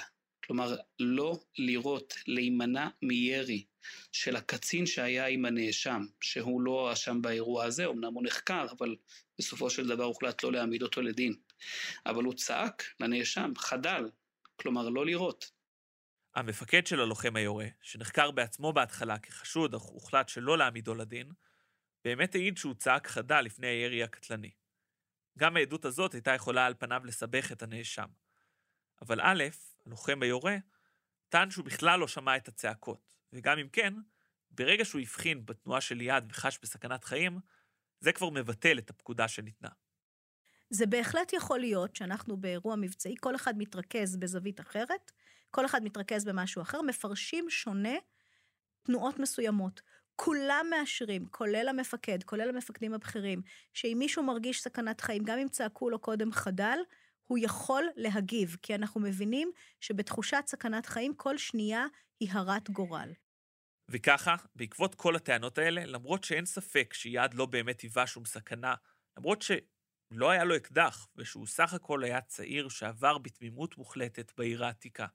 כלומר, 0.47 0.77
לא 0.99 1.39
לירות, 1.59 2.15
להימנע 2.27 2.89
מירי. 3.03 3.65
של 4.13 4.37
הקצין 4.37 4.87
שהיה 4.87 5.27
עם 5.27 5.45
הנאשם, 5.45 6.03
שהוא 6.21 6.61
לא 6.61 6.71
הואשם 6.71 7.23
באירוע 7.23 7.65
הזה, 7.65 7.87
אמנם 7.87 8.15
הוא 8.15 8.23
נחקר, 8.27 8.67
אבל 8.79 8.97
בסופו 9.39 9.71
של 9.71 9.89
דבר 9.89 10.05
הוחלט 10.05 10.43
לא 10.43 10.53
להעמיד 10.53 10.83
אותו 10.83 11.03
לדין. 11.03 11.35
אבל 12.07 12.25
הוא 12.25 12.35
צעק 12.35 12.85
לנאשם, 13.01 13.53
חדל, 13.57 14.11
כלומר 14.57 14.89
לא 14.89 15.07
לירות. 15.07 15.51
המפקד 16.35 16.87
של 16.87 17.01
הלוחם 17.01 17.37
היורה, 17.37 17.67
שנחקר 17.83 18.31
בעצמו 18.31 18.73
בהתחלה 18.73 19.19
כחשוד, 19.19 19.75
אך 19.75 19.83
הוחלט 19.83 20.29
שלא 20.29 20.59
להעמידו 20.59 20.95
לדין, 20.95 21.33
באמת 22.05 22.35
העיד 22.35 22.57
שהוא 22.57 22.75
צעק 22.75 23.07
חדל 23.07 23.41
לפני 23.41 23.67
הירי 23.67 24.03
הקטלני. 24.03 24.51
גם 25.39 25.57
העדות 25.57 25.85
הזאת 25.85 26.15
הייתה 26.15 26.35
יכולה 26.35 26.67
על 26.67 26.75
פניו 26.79 27.01
לסבך 27.05 27.53
את 27.53 27.63
הנאשם. 27.63 28.07
אבל 29.03 29.21
א', 29.21 29.45
הלוחם 29.87 30.23
היורה, 30.23 30.57
טען 31.29 31.51
שהוא 31.51 31.65
בכלל 31.65 32.01
לא 32.01 32.09
שמע 32.09 32.37
את 32.37 32.49
הצעקות, 32.49 33.17
וגם 33.33 33.59
אם 33.59 33.69
כן, 33.69 33.95
ברגע 34.51 34.85
שהוא 34.85 35.01
הבחין 35.01 35.47
בתנועה 35.47 35.81
של 35.81 36.01
יד 36.01 36.25
וחש 36.31 36.59
בסכנת 36.63 37.05
חיים, 37.05 37.39
זה 38.01 38.13
כבר 38.13 38.31
מבטל 38.31 38.79
את 38.79 38.91
הפקודה 38.91 39.29
שניתנה. 39.29 39.69
זה 40.71 40.87
בהחלט 40.87 41.33
יכול 41.33 41.59
להיות 41.59 41.97
שאנחנו 41.97 42.37
באירוע 42.37 42.77
מבצעי, 42.77 43.15
כל 43.21 43.35
אחד 43.35 43.59
מתרכז 43.59 44.17
בזווית 44.17 44.61
אחרת, 44.61 45.13
כל 45.51 45.67
אחד 45.67 45.83
מתרכז 45.83 46.25
במשהו 46.25 46.63
אחר, 46.63 46.83
מפרשים 46.83 47.51
שונה 47.51 47.95
תנועות 48.83 49.19
מסוימות. 49.19 49.83
כולם 50.17 50.67
מאשרים, 50.71 51.27
כולל 51.31 51.69
המפקד, 51.69 52.23
כולל 52.23 52.49
המפקדים 52.49 52.95
הבכירים, 52.95 53.43
שאם 53.75 53.97
מישהו 53.99 54.23
מרגיש 54.23 54.61
סכנת 54.61 55.01
חיים, 55.01 55.25
גם 55.25 55.39
אם 55.39 55.49
צעקו 55.49 55.91
לו 55.91 55.99
קודם 55.99 56.33
חדל, 56.33 56.79
הוא 57.27 57.39
יכול 57.43 57.85
להגיב, 57.97 58.57
כי 58.63 58.75
אנחנו 58.75 59.01
מבינים 59.01 59.53
שבתחושת 59.81 60.45
סכנת 60.47 60.87
חיים 60.87 61.15
כל 61.15 61.39
שנייה 61.39 61.87
היא 62.21 62.29
הרת 62.33 62.71
גורל. 62.71 63.13
וככה, 63.91 64.37
בעקבות 64.55 64.95
כל 64.95 65.17
הטענות 65.17 65.59
האלה, 65.59 65.87
למרות 65.87 66.25
שאין 66.25 66.47
ספק 66.47 66.95
שיעד 66.95 67.35
לא 67.35 67.47
באמת 67.47 67.81
היווה 67.81 68.07
שום 68.07 68.25
סכנה, 68.25 68.75
למרות 69.19 69.43
שלא 69.43 70.31
היה 70.31 70.45
לו 70.45 70.57
אקדח, 70.57 71.09
ושהוא 71.17 71.47
סך 71.47 71.75
הכל 71.75 72.05
היה 72.05 72.21
צעיר 72.21 72.69
שעבר 72.69 73.19
בתמימות 73.19 73.79
מוחלטת 73.79 74.33
בעיר 74.37 74.65
העתיקה, 74.65 75.07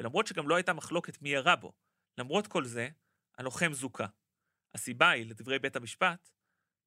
ולמרות 0.00 0.26
שגם 0.26 0.48
לא 0.48 0.54
הייתה 0.56 0.72
מחלוקת 0.72 1.22
מי 1.22 1.28
ירה 1.28 1.56
בו, 1.56 1.72
למרות 2.18 2.46
כל 2.46 2.64
זה, 2.64 2.88
הלוחם 3.38 3.72
זוכה. 3.72 4.06
הסיבה 4.74 5.10
היא, 5.10 5.26
לדברי 5.26 5.58
בית 5.58 5.76
המשפט, 5.76 6.30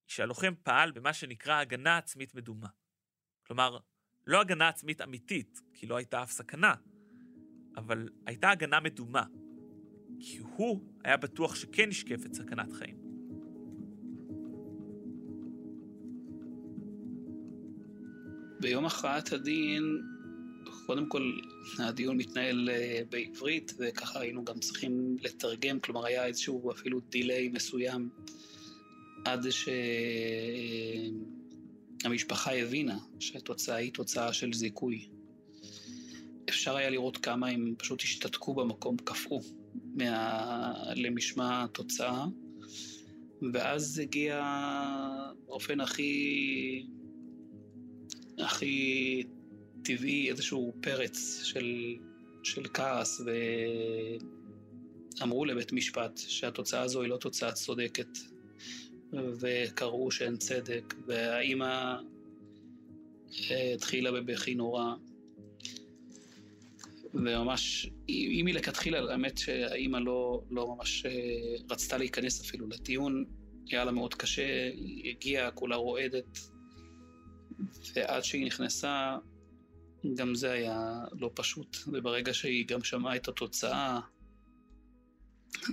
שהלוחם 0.07 0.53
פעל 0.63 0.91
במה 0.91 1.13
שנקרא 1.13 1.59
הגנה 1.59 1.97
עצמית 1.97 2.35
מדומה. 2.35 2.67
כלומר, 3.47 3.77
לא 4.27 4.41
הגנה 4.41 4.67
עצמית 4.67 5.01
אמיתית, 5.01 5.61
כי 5.73 5.87
לא 5.87 5.95
הייתה 5.95 6.23
אף 6.23 6.31
סכנה, 6.31 6.73
אבל 7.77 8.09
הייתה 8.25 8.49
הגנה 8.49 8.79
מדומה, 8.79 9.23
כי 10.19 10.37
הוא 10.37 10.81
היה 11.03 11.17
בטוח 11.17 11.55
שכן 11.55 11.89
נשקפת 11.89 12.33
סכנת 12.33 12.73
חיים. 12.73 12.97
ביום 18.59 18.85
הכרעת 18.85 19.33
הדין, 19.33 19.83
קודם 20.85 21.09
כל, 21.09 21.31
הדיון 21.79 22.17
מתנהל 22.17 22.69
אה, 22.69 23.01
בעברית, 23.09 23.73
וככה 23.79 24.19
היינו 24.19 24.45
גם 24.45 24.59
צריכים 24.59 25.15
לתרגם, 25.21 25.79
כלומר 25.79 26.05
היה 26.05 26.25
איזשהו 26.25 26.71
אפילו 26.71 26.99
דיליי 26.99 27.49
מסוים 27.49 28.09
עד 29.25 29.45
שהמשפחה 32.01 32.55
הבינה 32.55 32.97
שהתוצאה 33.19 33.75
היא 33.75 33.93
תוצאה 33.93 34.33
של 34.33 34.53
זיכוי. 34.53 35.09
אפשר 36.49 36.75
היה 36.75 36.89
לראות 36.89 37.17
כמה 37.17 37.47
הם 37.47 37.75
פשוט 37.77 38.01
השתתקו 38.01 38.53
במקום, 38.53 38.97
קפאו 38.97 39.41
מה... 39.95 40.73
למשמע 40.95 41.63
התוצאה, 41.63 42.25
ואז 43.53 43.99
הגיע 43.99 44.41
באופן 45.45 45.81
הכי... 45.81 46.85
הכי 48.39 49.23
טבעי 49.83 50.29
איזשהו 50.29 50.73
פרץ 50.81 51.41
של, 51.43 51.95
של 52.43 52.63
כעס, 52.73 53.21
ואמרו 55.19 55.45
לבית 55.45 55.73
משפט 55.73 56.17
שהתוצאה 56.17 56.81
הזו 56.81 57.01
היא 57.01 57.09
לא 57.09 57.17
תוצאה 57.17 57.51
צודקת, 57.51 58.17
וקראו 59.13 60.11
שאין 60.11 60.37
צדק, 60.37 60.93
והאימא 61.05 61.95
אה, 63.51 63.73
התחילה 63.73 64.11
בבכי 64.11 64.55
נורא. 64.55 64.93
וממש, 67.13 67.89
אם 68.09 68.41
מלכתחילה, 68.45 69.11
האמת 69.11 69.37
שהאימא 69.37 69.97
לא, 69.97 70.41
לא 70.49 70.75
ממש 70.75 71.05
אה, 71.05 71.11
רצתה 71.69 71.97
להיכנס 71.97 72.41
אפילו 72.41 72.67
לטיעון, 72.67 73.25
היה 73.67 73.85
לה 73.85 73.91
מאוד 73.91 74.13
קשה, 74.13 74.71
היא 74.73 75.09
הגיעה 75.09 75.51
כולה 75.51 75.75
רועדת, 75.75 76.39
ועד 77.93 78.23
שהיא 78.23 78.45
נכנסה, 78.45 79.17
גם 80.15 80.35
זה 80.35 80.51
היה 80.51 81.03
לא 81.11 81.31
פשוט, 81.33 81.77
וברגע 81.87 82.33
שהיא 82.33 82.67
גם 82.67 82.83
שמעה 82.83 83.15
את 83.15 83.27
התוצאה, 83.27 83.99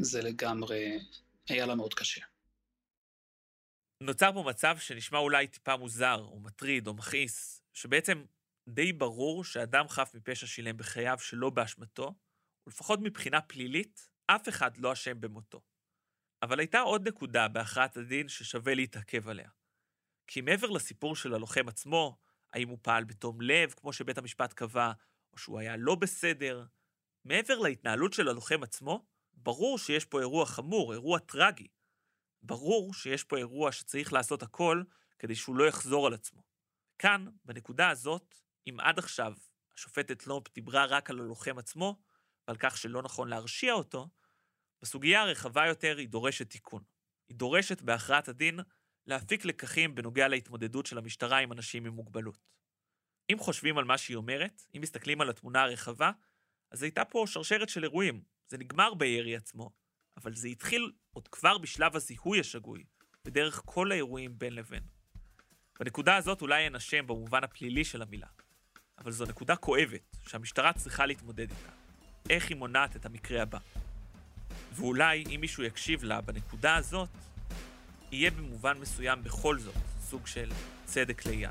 זה 0.00 0.22
לגמרי 0.22 0.98
היה 1.48 1.66
לה 1.66 1.74
מאוד 1.74 1.94
קשה. 1.94 2.20
נוצר 4.00 4.32
פה 4.32 4.44
מצב 4.48 4.78
שנשמע 4.78 5.18
אולי 5.18 5.46
טיפה 5.46 5.76
מוזר, 5.76 6.20
או 6.20 6.40
מטריד, 6.40 6.86
או 6.86 6.94
מכעיס, 6.94 7.62
שבעצם 7.72 8.24
די 8.68 8.92
ברור 8.92 9.44
שאדם 9.44 9.88
חף 9.88 10.12
מפשע 10.14 10.46
שילם 10.46 10.76
בחייו 10.76 11.18
שלא 11.18 11.50
באשמתו, 11.50 12.14
ולפחות 12.66 13.00
מבחינה 13.02 13.40
פלילית, 13.40 14.08
אף 14.26 14.48
אחד 14.48 14.76
לא 14.76 14.92
אשם 14.92 15.20
במותו. 15.20 15.60
אבל 16.42 16.58
הייתה 16.58 16.80
עוד 16.80 17.08
נקודה 17.08 17.48
בהכרעת 17.48 17.96
הדין 17.96 18.28
ששווה 18.28 18.74
להתעכב 18.74 19.28
עליה. 19.28 19.50
כי 20.26 20.40
מעבר 20.40 20.70
לסיפור 20.70 21.16
של 21.16 21.34
הלוחם 21.34 21.68
עצמו, 21.68 22.18
האם 22.52 22.68
הוא 22.68 22.78
פעל 22.82 23.04
בתום 23.04 23.40
לב, 23.40 23.70
כמו 23.70 23.92
שבית 23.92 24.18
המשפט 24.18 24.52
קבע, 24.52 24.92
או 25.32 25.38
שהוא 25.38 25.58
היה 25.58 25.76
לא 25.76 25.94
בסדר. 25.94 26.66
מעבר 27.24 27.58
להתנהלות 27.58 28.12
של 28.12 28.28
הלוחם 28.28 28.62
עצמו, 28.62 29.06
ברור 29.34 29.78
שיש 29.78 30.04
פה 30.04 30.20
אירוע 30.20 30.46
חמור, 30.46 30.92
אירוע 30.92 31.18
טרגי. 31.18 31.68
ברור 32.46 32.94
שיש 32.94 33.24
פה 33.24 33.36
אירוע 33.36 33.72
שצריך 33.72 34.12
לעשות 34.12 34.42
הכל 34.42 34.82
כדי 35.18 35.34
שהוא 35.34 35.56
לא 35.56 35.64
יחזור 35.64 36.06
על 36.06 36.14
עצמו. 36.14 36.42
כאן, 36.98 37.26
בנקודה 37.44 37.90
הזאת, 37.90 38.34
אם 38.66 38.76
עד 38.80 38.98
עכשיו 38.98 39.32
השופטת 39.76 40.26
לופ 40.26 40.54
דיברה 40.54 40.84
רק 40.84 41.10
על 41.10 41.20
הלוחם 41.20 41.58
עצמו, 41.58 42.00
ועל 42.48 42.56
כך 42.56 42.76
שלא 42.76 43.02
נכון 43.02 43.28
להרשיע 43.28 43.72
אותו, 43.72 44.08
בסוגיה 44.82 45.22
הרחבה 45.22 45.66
יותר 45.66 45.96
היא 45.98 46.08
דורשת 46.08 46.50
תיקון. 46.50 46.82
היא 47.28 47.36
דורשת 47.36 47.82
בהכרעת 47.82 48.28
הדין 48.28 48.60
להפיק 49.06 49.44
לקחים 49.44 49.94
בנוגע 49.94 50.28
להתמודדות 50.28 50.86
של 50.86 50.98
המשטרה 50.98 51.38
עם 51.38 51.52
אנשים 51.52 51.86
עם 51.86 51.92
מוגבלות. 51.92 52.38
אם 53.32 53.36
חושבים 53.38 53.78
על 53.78 53.84
מה 53.84 53.98
שהיא 53.98 54.16
אומרת, 54.16 54.62
אם 54.76 54.80
מסתכלים 54.80 55.20
על 55.20 55.30
התמונה 55.30 55.62
הרחבה, 55.62 56.10
אז 56.70 56.82
הייתה 56.82 57.04
פה 57.04 57.24
שרשרת 57.26 57.68
של 57.68 57.84
אירועים. 57.84 58.22
זה 58.48 58.58
נגמר 58.58 58.94
בירי 58.94 59.36
עצמו, 59.36 59.70
אבל 60.16 60.34
זה 60.34 60.48
התחיל 60.48 60.92
עוד 61.12 61.28
כבר 61.28 61.58
בשלב 61.58 61.96
הזיהוי 61.96 62.40
השגוי, 62.40 62.84
בדרך 63.24 63.62
כל 63.64 63.92
האירועים 63.92 64.38
בין 64.38 64.54
לבין. 64.54 64.82
בנקודה 65.80 66.16
הזאת 66.16 66.42
אולי 66.42 66.64
אין 66.64 66.74
אשם 66.74 67.06
במובן 67.06 67.44
הפלילי 67.44 67.84
של 67.84 68.02
המילה, 68.02 68.26
אבל 68.98 69.12
זו 69.12 69.24
נקודה 69.24 69.56
כואבת, 69.56 70.16
שהמשטרה 70.28 70.72
צריכה 70.72 71.06
להתמודד 71.06 71.50
איתה. 71.50 71.70
איך 72.30 72.48
היא 72.48 72.56
מונעת 72.56 72.96
את 72.96 73.06
המקרה 73.06 73.42
הבא. 73.42 73.58
ואולי 74.72 75.24
אם 75.34 75.40
מישהו 75.40 75.62
יקשיב 75.62 76.04
לה 76.04 76.20
בנקודה 76.20 76.76
הזאת, 76.76 77.08
יהיה 78.12 78.30
במובן 78.30 78.78
מסוים 78.78 79.22
בכל 79.22 79.58
זאת 79.58 79.74
סוג 80.00 80.26
של 80.26 80.52
צדק 80.84 81.26
ליד. 81.26 81.50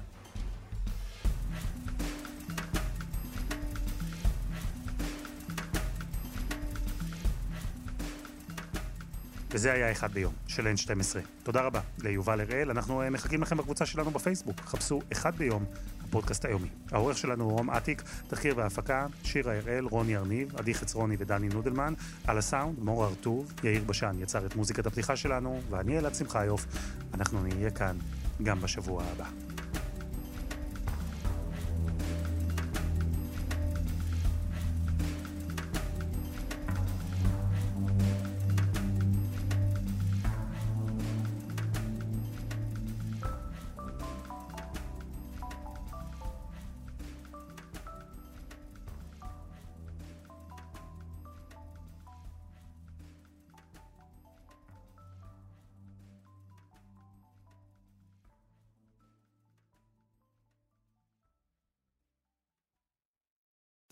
וזה 9.53 9.73
היה 9.73 9.91
אחד 9.91 10.11
ביום, 10.11 10.33
של 10.47 10.67
N12. 10.67 11.19
תודה 11.43 11.61
רבה 11.61 11.79
ליובל 12.03 12.41
הראל, 12.41 12.69
אנחנו 12.69 13.01
אה, 13.01 13.09
מחכים 13.09 13.41
לכם 13.41 13.57
בקבוצה 13.57 13.85
שלנו 13.85 14.11
בפייסבוק, 14.11 14.61
חפשו 14.61 15.01
אחד 15.11 15.35
ביום, 15.35 15.65
הפודקאסט 16.03 16.45
היומי. 16.45 16.67
העורך 16.91 17.17
שלנו 17.17 17.43
הוא 17.43 17.51
רום 17.51 17.69
אטיק, 17.69 18.03
תחקיר 18.27 18.57
והפקה, 18.57 19.05
שירה 19.23 19.57
הראל, 19.57 19.85
רוני 19.85 20.17
ארניב, 20.17 20.55
עדי 20.55 20.73
חצרוני 20.73 21.15
ודני 21.19 21.49
נודלמן, 21.49 21.93
על 22.27 22.37
הסאונד, 22.37 22.79
מור 22.79 23.03
הרטוב, 23.03 23.53
יאיר 23.63 23.83
בשן 23.83 24.15
יצר 24.19 24.45
את 24.45 24.55
מוזיקת 24.55 24.85
הפתיחה 24.85 25.15
שלנו, 25.15 25.61
ואני 25.69 25.99
אלעד 25.99 26.15
שמחיוף, 26.15 26.65
אנחנו 27.13 27.43
נהיה 27.43 27.71
כאן 27.71 27.95
גם 28.43 28.61
בשבוע 28.61 29.03
הבא. 29.03 29.52